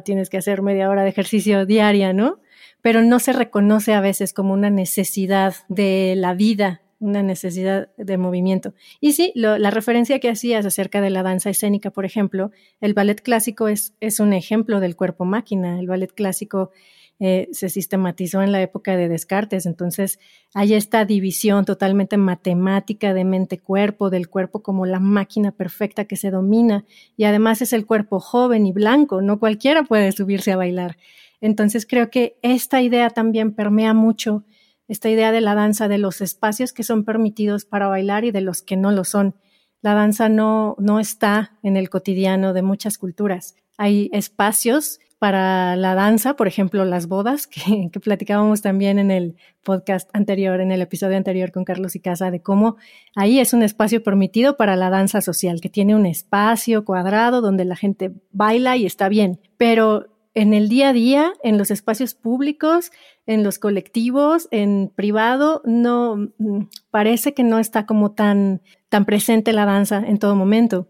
[0.06, 2.38] tienes que hacer media hora de ejercicio diaria, ¿no?
[2.80, 8.16] Pero no se reconoce a veces como una necesidad de la vida, una necesidad de
[8.16, 8.72] movimiento.
[9.00, 13.20] Y sí, la referencia que hacías acerca de la danza escénica, por ejemplo, el ballet
[13.20, 15.78] clásico es, es un ejemplo del cuerpo máquina.
[15.78, 16.70] El ballet clásico
[17.18, 19.64] eh, se sistematizó en la época de Descartes.
[19.64, 20.18] Entonces,
[20.54, 26.30] hay esta división totalmente matemática de mente-cuerpo, del cuerpo como la máquina perfecta que se
[26.30, 26.84] domina.
[27.16, 30.98] Y además es el cuerpo joven y blanco, no cualquiera puede subirse a bailar.
[31.40, 34.44] Entonces, creo que esta idea también permea mucho
[34.88, 38.40] esta idea de la danza, de los espacios que son permitidos para bailar y de
[38.40, 39.34] los que no lo son.
[39.82, 43.56] La danza no, no está en el cotidiano de muchas culturas.
[43.78, 50.08] Hay espacios para la danza, por ejemplo, las bodas, que, platicábamos también en el podcast
[50.12, 52.76] anterior, en el episodio anterior con Carlos y Casa, de cómo
[53.14, 57.64] ahí es un espacio permitido para la danza social, que tiene un espacio cuadrado donde
[57.64, 59.40] la gente baila y está bien.
[59.56, 62.92] Pero en el día a día, en los espacios públicos,
[63.24, 69.54] en los colectivos, en privado, no mm, parece que no está como tan, tan presente
[69.54, 70.88] la danza en todo momento.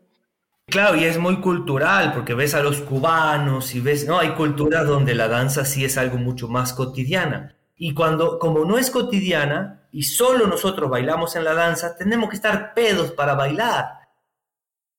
[0.68, 4.84] Claro, y es muy cultural, porque ves a los cubanos y ves, no, hay culturas
[4.84, 7.54] donde la danza sí es algo mucho más cotidiana.
[7.76, 12.36] Y cuando, como no es cotidiana y solo nosotros bailamos en la danza, tenemos que
[12.36, 14.06] estar pedos para bailar.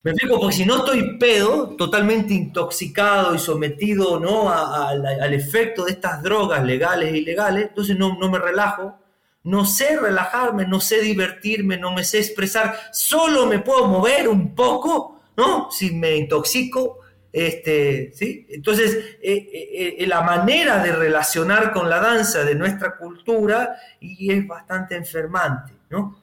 [0.04, 4.50] Me explico, porque si no estoy pedo, totalmente intoxicado y sometido ¿no?
[4.50, 8.98] al efecto de estas drogas legales e ilegales, entonces no, no me relajo,
[9.44, 14.56] no sé relajarme, no sé divertirme, no me sé expresar, solo me puedo mover un
[14.56, 15.70] poco, ¿no?
[15.72, 17.00] Si me intoxico,
[17.32, 18.48] este, ¿sí?
[18.50, 24.32] Entonces, eh, eh, eh, la manera de relacionar con la danza de nuestra cultura y
[24.32, 26.20] es bastante enfermante, ¿no?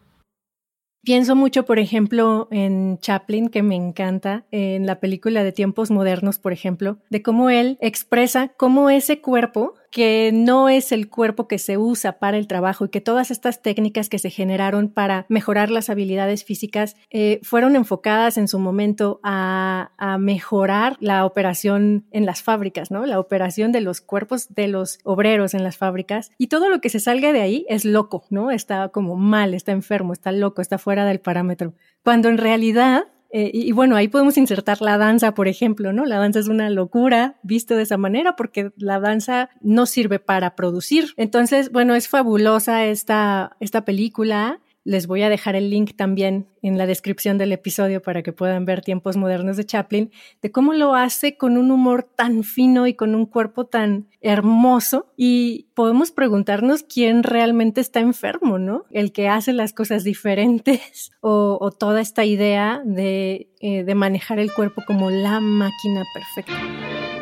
[1.05, 6.39] Pienso mucho, por ejemplo, en Chaplin, que me encanta, en la película de tiempos modernos,
[6.39, 11.61] por ejemplo, de cómo él expresa cómo ese cuerpo que no es el cuerpo que
[11.61, 15.71] se usa para el trabajo y que todas estas técnicas que se generaron para mejorar
[15.71, 22.27] las habilidades físicas eh, fueron enfocadas en su momento a, a, mejorar la operación en
[22.27, 23.07] las fábricas, ¿no?
[23.07, 26.89] La operación de los cuerpos de los obreros en las fábricas y todo lo que
[26.89, 28.51] se salga de ahí es loco, ¿no?
[28.51, 31.73] Está como mal, está enfermo, está loco, está fuera del parámetro.
[32.03, 33.05] Cuando en realidad
[33.37, 36.05] eh, y, bueno, ahí podemos insertar la danza, por ejemplo, ¿no?
[36.05, 40.55] La danza es una locura visto de esa manera porque la danza no sirve para
[40.55, 41.15] producir.
[41.17, 44.61] Entonces, bueno, es fabulosa esta, esta película.
[44.85, 48.67] Les voy a dejar el link también en la descripción del episodio para que puedan
[48.67, 50.13] ver tiempos modernos de Chaplin,
[50.43, 55.07] de cómo lo hace con un humor tan fino y con un cuerpo tan hermoso.
[55.17, 58.85] Y podemos preguntarnos quién realmente está enfermo, ¿no?
[58.91, 64.53] El que hace las cosas diferentes o, toda esta idea de, eh, de manejar el
[64.53, 67.14] cuerpo como la máquina perfecta.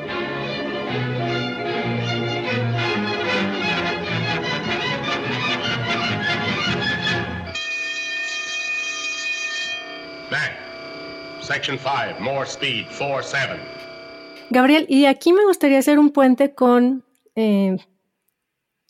[11.40, 13.58] Section 5, more speed, 4-7.
[14.50, 17.04] Gabriel, y aquí me gustaría hacer un puente con,
[17.34, 17.76] eh,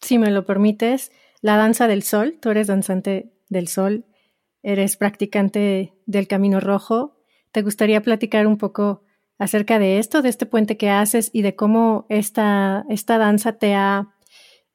[0.00, 2.38] si me lo permites, la danza del sol.
[2.40, 4.04] Tú eres danzante del sol,
[4.62, 7.16] eres practicante del Camino Rojo.
[7.52, 9.02] ¿Te gustaría platicar un poco
[9.38, 13.74] acerca de esto, de este puente que haces y de cómo esta, esta danza te
[13.74, 14.14] ha,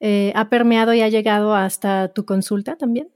[0.00, 3.08] eh, ha permeado y ha llegado hasta tu consulta también?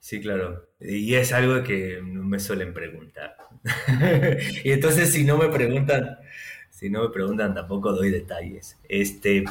[0.00, 0.68] Sí, claro.
[0.80, 3.36] Y es algo que no me suelen preguntar.
[4.64, 6.18] y entonces si no me preguntan,
[6.70, 8.78] si no me preguntan tampoco doy detalles.
[8.88, 9.44] Este,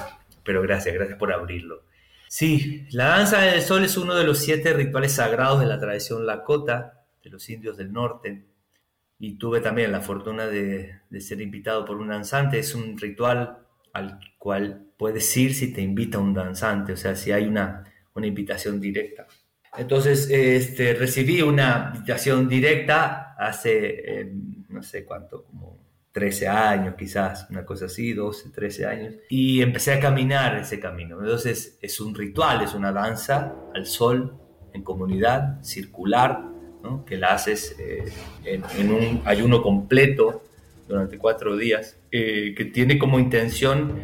[0.43, 1.84] pero gracias, gracias por abrirlo.
[2.28, 6.26] Sí, la danza del sol es uno de los siete rituales sagrados de la tradición
[6.26, 8.45] lakota de los indios del norte.
[9.20, 12.60] Y tuve también la fortuna de, de ser invitado por un danzante.
[12.60, 13.60] Es un ritual
[13.93, 18.28] al cual puedes ir si te invita un danzante, o sea, si hay una, una
[18.28, 19.28] invitación directa.
[19.78, 24.34] Entonces, este, recibí una invitación directa hace, eh,
[24.70, 25.78] no sé cuánto, como
[26.12, 31.20] 13 años quizás, una cosa así, 12, 13 años, y empecé a caminar ese camino.
[31.20, 34.36] Entonces, es un ritual, es una danza al sol,
[34.74, 36.44] en comunidad, circular,
[36.84, 37.06] ¿no?
[37.06, 38.06] que la haces eh,
[38.46, 40.44] en, un ayuno completo
[40.88, 44.00] durante cuatro días, eh, que tiene como intención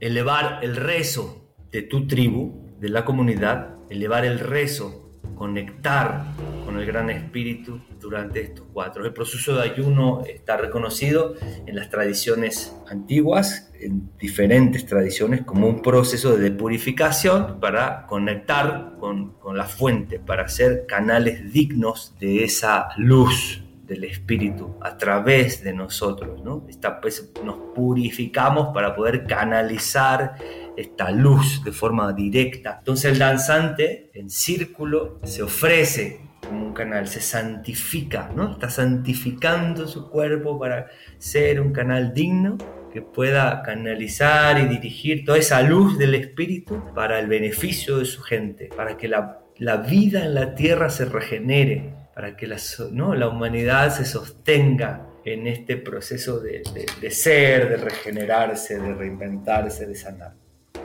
[0.00, 5.05] elevar el rezo de tu tribu, de la comunidad, elevar el rezo
[5.36, 6.24] conectar
[6.64, 9.04] con el Gran Espíritu durante estos cuatro.
[9.04, 11.34] El proceso de ayuno está reconocido
[11.66, 19.36] en las tradiciones antiguas, en diferentes tradiciones, como un proceso de purificación para conectar con,
[19.54, 26.42] la fuente, para ser canales dignos de esa luz del Espíritu a través de nosotros.
[26.42, 26.66] ¿no?
[26.68, 30.34] Esta, pues, nos purificamos para poder canalizar
[30.76, 32.76] esta luz de forma directa.
[32.78, 38.52] Entonces el danzante en círculo se ofrece como un canal, se santifica, ¿no?
[38.52, 40.86] Está santificando su cuerpo para
[41.18, 42.56] ser un canal digno
[42.92, 48.22] que pueda canalizar y dirigir toda esa luz del espíritu para el beneficio de su
[48.22, 52.56] gente, para que la, la vida en la tierra se regenere, para que la,
[52.92, 53.14] ¿no?
[53.14, 56.62] la humanidad se sostenga en este proceso de,
[56.98, 60.32] de ser, de regenerarse, de reinventarse, de sanar.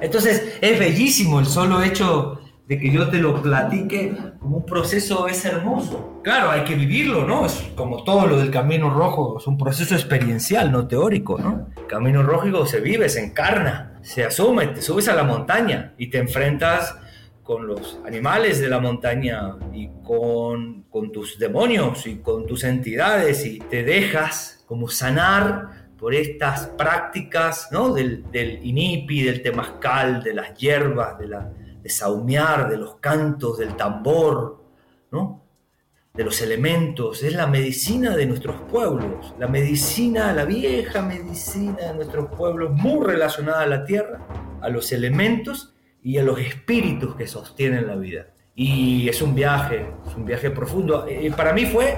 [0.02, 5.30] Entonces es bellísimo el solo hecho de que yo te lo platique como un proceso
[5.30, 6.20] es hermoso.
[6.22, 7.46] Claro, hay que vivirlo, ¿no?
[7.46, 11.70] Es como todo lo del camino rojo, es un proceso experiencial, no teórico, ¿no?
[11.88, 16.18] Camino rojo se vive, se encarna, se asume, te subes a la montaña y te
[16.18, 16.94] enfrentas
[17.52, 23.60] con los animales de la montaña y con, tus demonios y con tus entidades y
[23.60, 27.94] te dejas como sanar por estas prácticas ¿no?
[27.94, 31.52] del, del inipi, del temazcal, de las hierbas, de la,
[31.84, 34.64] de saumear, de los cantos, del tambor,
[35.12, 35.44] ¿no?
[36.14, 41.96] de los elementos, es la medicina de nuestros pueblos, la medicina, la vieja medicina de
[41.96, 44.26] nuestros pueblos, muy relacionada a la tierra,
[44.62, 45.71] a los elementos
[46.04, 48.28] y a los espíritus que sostienen la vida.
[48.56, 51.06] Y es un viaje, es un viaje profundo.
[51.08, 51.98] Eh, para mí fue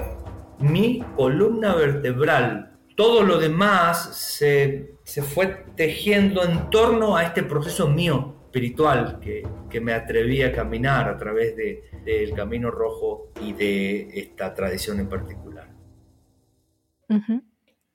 [0.59, 2.77] mi columna vertebral.
[2.95, 9.41] Todo lo demás se, se fue tejiendo en torno a este proceso mío espiritual que,
[9.67, 14.99] que me atreví a caminar a través del de, camino rojo y de esta tradición
[14.99, 15.73] en particular.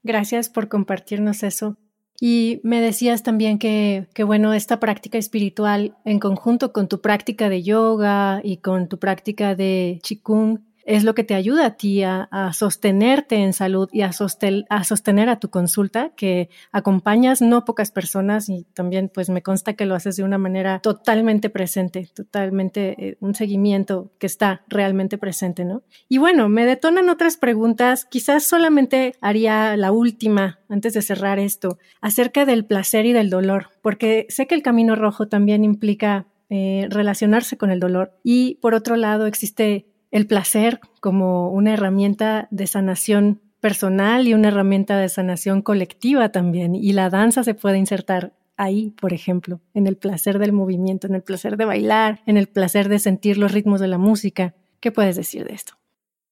[0.03, 1.77] Gracias por compartirnos eso.
[2.21, 7.49] Y me decías también que, que, bueno, esta práctica espiritual en conjunto con tu práctica
[7.49, 12.03] de yoga y con tu práctica de Qigong es lo que te ayuda a ti
[12.03, 18.49] a, sostenerte en salud y a, sostener a tu consulta, que acompañas no pocas personas
[18.49, 23.17] y también pues me consta que lo haces de una manera totalmente presente, totalmente eh,
[23.21, 25.83] un seguimiento que está realmente presente, ¿no?
[26.09, 31.79] Y bueno, me detonan otras preguntas, quizás solamente haría la última antes de cerrar esto,
[32.01, 36.87] acerca del placer y del dolor, porque sé que el camino rojo también implica eh,
[36.89, 42.67] relacionarse con el dolor y por otro lado existe el placer como una herramienta de
[42.67, 46.75] sanación personal y una herramienta de sanación colectiva también.
[46.75, 51.15] Y la danza se puede insertar ahí, por ejemplo, en el placer del movimiento, en
[51.15, 54.55] el placer de bailar, en el placer de sentir los ritmos de la música.
[54.81, 55.75] ¿Qué puedes decir de esto?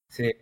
[0.09, 0.33] Sí,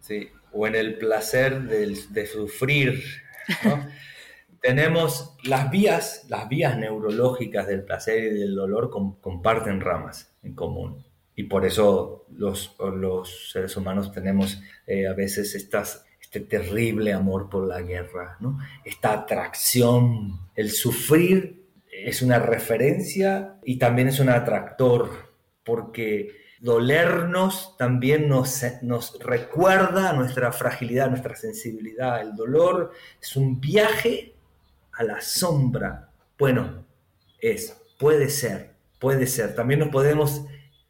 [0.00, 3.02] sí, o en el placer de, sufrir.
[4.60, 11.07] Tenemos las vías, las vías neurológicas del placer y del dolor comparten ramas en común
[11.38, 17.48] y por eso los, los seres humanos tenemos eh, a veces estas, este terrible amor
[17.48, 18.36] por la guerra,
[18.84, 21.62] esta atracción, el sufrir
[21.92, 25.32] es una referencia y también es un atractor,
[25.62, 32.20] porque dolernos también nos, nos recuerda nuestra fragilidad, nuestra sensibilidad.
[32.20, 32.90] El dolor
[33.22, 34.34] es un viaje
[34.90, 36.10] a la sombra.
[36.36, 36.84] Bueno,
[37.40, 39.54] es, puede ser, puede ser.
[39.54, 40.42] También nos podemos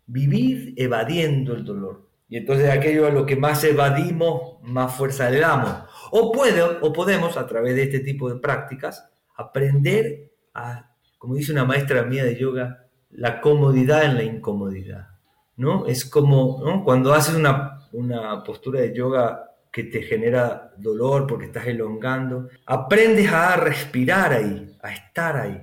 [0.09, 2.09] vivir evadiendo el dolor.
[2.29, 5.73] Y entonces aquello a lo que más evadimos, más fuerza le damos.
[6.11, 11.53] O, puede, o podemos, a través de este tipo de prácticas, aprender a, como dice
[11.53, 15.09] una maestra mía de yoga, la comodidad en la incomodidad.
[15.57, 15.87] ¿no?
[15.87, 21.67] Es como cuando haces una, una postura de yoga que te genera dolor porque estás
[21.67, 25.63] elongando, aprendes a respirar ahí, a estar ahí,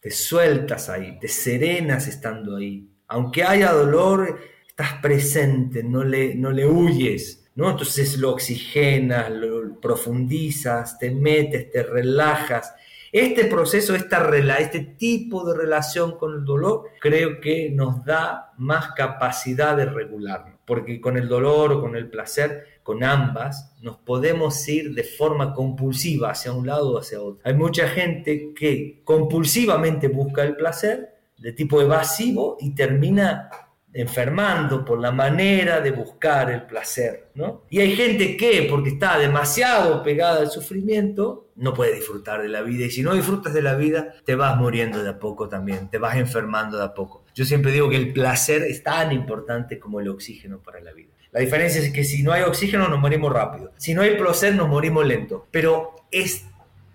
[0.00, 6.52] te sueltas ahí, te serenas estando ahí, aunque haya dolor, estás presente, no le, no
[6.52, 7.70] le huyes, ¿no?
[7.70, 12.72] Entonces lo oxigenas, lo profundizas, te metes, te relajas.
[13.12, 18.92] Este proceso, esta, este tipo de relación con el dolor, creo que nos da más
[18.92, 24.66] capacidad de regularlo, porque con el dolor o con el placer, con ambas, nos podemos
[24.68, 27.40] ir de forma compulsiva hacia un lado o hacia otro.
[27.42, 33.50] Hay mucha gente que compulsivamente busca el placer de tipo evasivo y termina
[33.92, 37.64] enfermando por la manera de buscar el placer, ¿no?
[37.70, 42.62] Y hay gente que, porque está demasiado pegada al sufrimiento, no puede disfrutar de la
[42.62, 42.86] vida.
[42.86, 45.98] Y si no disfrutas de la vida, te vas muriendo de a poco también, te
[45.98, 47.24] vas enfermando de a poco.
[47.34, 51.10] Yo siempre digo que el placer es tan importante como el oxígeno para la vida.
[51.32, 53.72] La diferencia es que si no hay oxígeno nos morimos rápido.
[53.76, 55.46] Si no hay placer nos morimos lento.
[55.50, 56.46] Pero es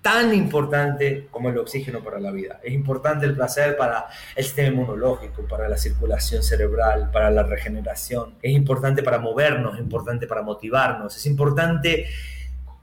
[0.05, 2.59] tan importante como el oxígeno para la vida.
[2.61, 8.35] Es importante el placer para el sistema inmunológico, para la circulación cerebral, para la regeneración.
[8.39, 12.05] Es importante para movernos, es importante para motivarnos, es importante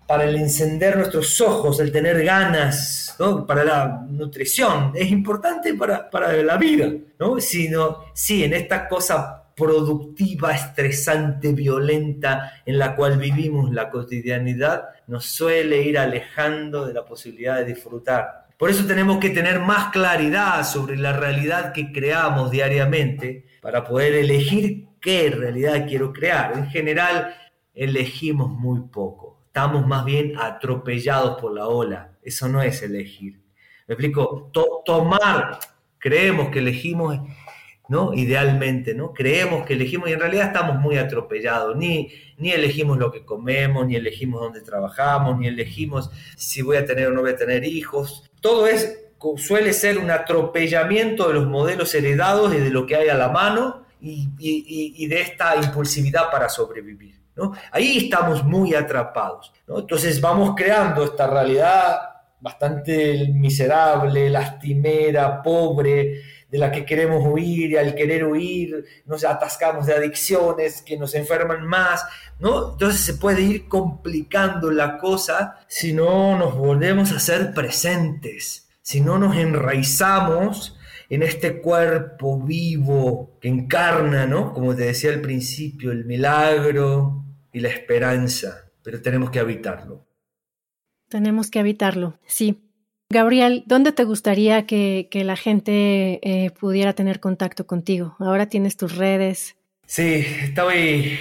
[0.04, 3.14] para encender nuestros ojos, el tener ganas,
[3.46, 6.90] para la nutrición, es importante para, para la vida.
[7.20, 7.38] ¿no?
[7.38, 15.26] Sino, sí, en esta cosa productiva, estresante, violenta en la cual vivimos la cotidianidad, nos
[15.26, 18.46] suele ir alejando de la posibilidad de disfrutar.
[18.58, 24.14] Por eso tenemos que tener más claridad sobre la realidad que creamos diariamente para poder
[24.14, 26.52] elegir qué realidad quiero crear.
[26.56, 27.34] En general,
[27.74, 29.40] elegimos muy poco.
[29.46, 32.12] Estamos más bien atropellados por la ola.
[32.22, 33.40] Eso no es elegir.
[33.88, 34.50] Me explico,
[34.84, 35.58] tomar,
[35.98, 37.18] creemos que elegimos
[37.92, 38.14] ¿no?
[38.14, 39.12] Idealmente, ¿no?
[39.12, 41.76] Creemos que elegimos y en realidad estamos muy atropellados.
[41.76, 47.08] Ni, elegimos lo que comemos, ni elegimos dónde trabajamos, ni elegimos si voy a tener
[47.08, 48.30] o no voy a tener hijos.
[48.40, 48.98] Todo es,
[49.36, 53.28] suele ser un atropellamiento de los modelos heredados y de lo que hay a la
[53.28, 57.20] mano y, y, de esta impulsividad para sobrevivir.
[57.36, 57.52] ¿no?
[57.70, 59.52] Ahí estamos muy atrapados.
[59.68, 59.80] ¿no?
[59.80, 61.98] Entonces vamos creando esta realidad
[62.40, 66.20] bastante miserable, lastimera, pobre,
[66.52, 71.14] de la que queremos huir y al querer huir nos atascamos de adicciones que nos
[71.14, 72.04] enferman más,
[72.38, 72.72] ¿no?
[72.72, 79.00] Entonces se puede ir complicando la cosa si no nos volvemos a ser presentes, si
[79.00, 80.78] no nos enraizamos
[81.08, 84.52] en este cuerpo vivo que encarna, ¿no?
[84.52, 90.06] Como te decía al principio, el milagro y la esperanza, pero tenemos que habitarlo.
[91.08, 92.61] Tenemos que habitarlo, sí.
[93.12, 98.16] Gabriel, ¿dónde te gustaría que, la gente eh, pudiera tener contacto contigo?
[98.18, 99.54] Ahora tienes tus redes.
[99.86, 101.18] Sí, estoy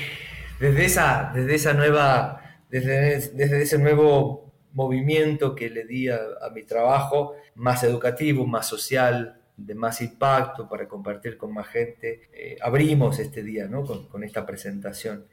[0.58, 6.18] desde esa, desde esa nueva, desde, ese nuevo movimiento que le di a,
[6.56, 12.30] mi trabajo, más educativo, más social, de más impacto para compartir con más gente.
[12.32, 13.84] Eh, abrimos este día ¿no?
[13.84, 15.26] con esta presentación.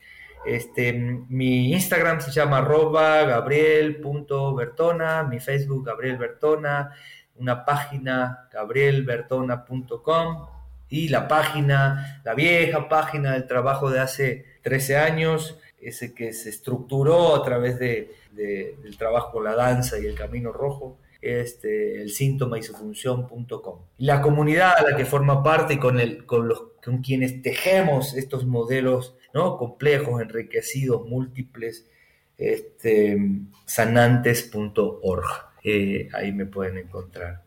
[0.44, 6.92] Este, mi Instagram se llama arroba gabriel.bertona, mi Facebook Gabriel Bertona,
[7.36, 10.46] una página gabrielbertona.com
[10.88, 16.48] y la página, la vieja página del trabajo de hace 13 años, ese que se
[16.48, 22.10] estructuró a través de, del trabajo con la danza y el camino rojo, este, el
[22.10, 23.80] síntoma y su función.com.
[23.98, 28.46] La comunidad a la que forma parte con, el, con, los, con quienes tejemos estos
[28.46, 29.56] modelos ¿no?
[29.58, 31.88] complejos, enriquecidos, múltiples,
[32.36, 33.18] este,
[33.66, 35.24] sanantes.org.
[35.64, 37.44] Eh, ahí me pueden encontrar.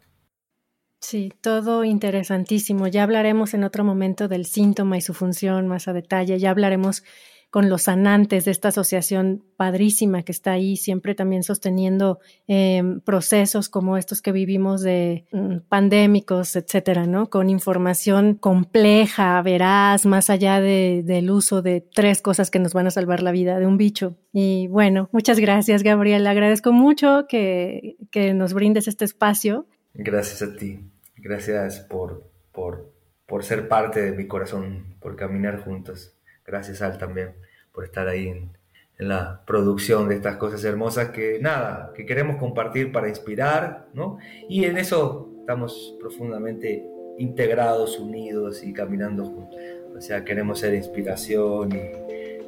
[0.99, 2.88] Sí, todo interesantísimo.
[2.88, 6.38] Ya hablaremos en otro momento del síntoma y su función más a detalle.
[6.38, 7.03] Ya hablaremos
[7.51, 13.67] con los sanantes de esta asociación padrísima que está ahí, siempre también sosteniendo em, procesos
[13.67, 17.29] como estos que vivimos de mm, pandémicos, etcétera, ¿no?
[17.29, 22.91] Con información compleja, veraz, más allá del uso de tres cosas que nos van a
[22.91, 24.15] salvar la vida de un bicho.
[24.31, 26.25] Y bueno, muchas gracias, Gabriel.
[26.27, 29.67] Agradezco mucho que, que nos brindes este espacio.
[29.93, 30.79] Gracias a ti.
[31.17, 32.93] Gracias por, por,
[33.27, 36.15] por ser parte de mi corazón, por caminar juntos
[36.45, 37.33] gracias Al también
[37.71, 38.61] por estar ahí en,
[38.97, 44.19] la producción de estas cosas hermosas que nada, que queremos compartir para inspirar, ¿no?
[44.47, 46.85] Y en eso estamos profundamente
[47.17, 49.59] integrados, unidos y caminando juntos.
[49.97, 51.71] O sea, queremos ser inspiración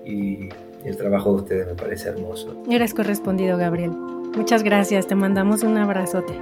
[0.05, 0.49] y, y
[0.85, 2.63] el trabajo de ustedes me parece hermoso.
[2.69, 3.89] Eres correspondido, Gabriel.
[3.89, 6.33] Muchas gracias, te mandamos un abrazote.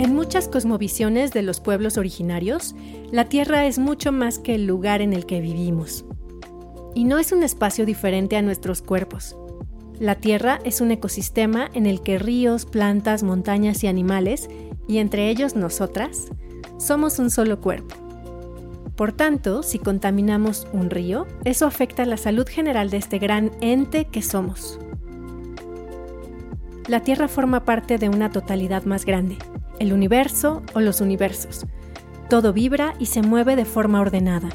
[0.00, 2.74] En muchas cosmovisiones de los pueblos originarios,
[3.12, 6.06] la Tierra es mucho más que el lugar en el que vivimos.
[6.94, 9.36] Y no es un espacio diferente a nuestros cuerpos.
[9.98, 14.48] La Tierra es un ecosistema en el que ríos, plantas, montañas y animales,
[14.88, 16.28] y entre ellos nosotras,
[16.78, 17.94] somos un solo cuerpo.
[18.96, 24.06] Por tanto, si contaminamos un río, eso afecta la salud general de este gran ente
[24.06, 24.78] que somos.
[26.88, 29.36] La Tierra forma parte de una totalidad más grande,
[29.80, 31.66] el universo o los universos.
[32.28, 34.50] Todo vibra y se mueve de forma ordenada.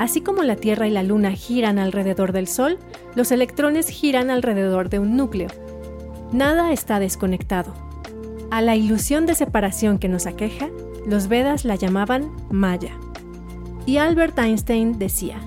[0.00, 2.78] Así como la Tierra y la Luna giran alrededor del Sol,
[3.14, 5.48] los electrones giran alrededor de un núcleo.
[6.32, 7.72] Nada está desconectado.
[8.50, 10.68] A la ilusión de separación que nos aqueja,
[11.06, 12.96] los Vedas la llamaban Maya.
[13.86, 15.38] Y Albert Einstein decía,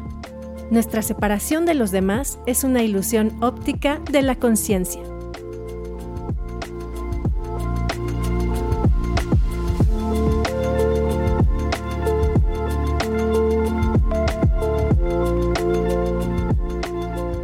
[0.72, 5.02] nuestra separación de los demás es una ilusión óptica de la conciencia.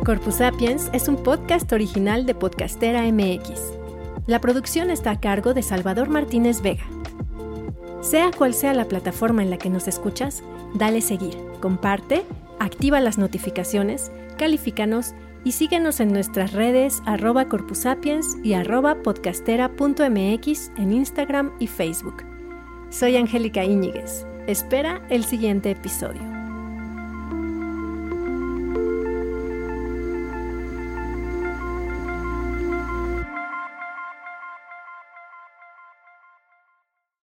[0.10, 3.62] Corpus Sapiens es un podcast original de Podcastera MX.
[4.26, 6.86] La producción está a cargo de Salvador Martínez Vega.
[8.02, 10.42] Sea cual sea la plataforma en la que nos escuchas,
[10.74, 12.24] dale seguir, comparte,
[12.60, 20.92] activa las notificaciones, califícanos y síguenos en nuestras redes arroba corpusapiens y arroba podcastera.mx en
[20.92, 22.24] Instagram y Facebook.
[22.90, 24.26] Soy Angélica Íñiguez.
[24.48, 26.39] Espera el siguiente episodio.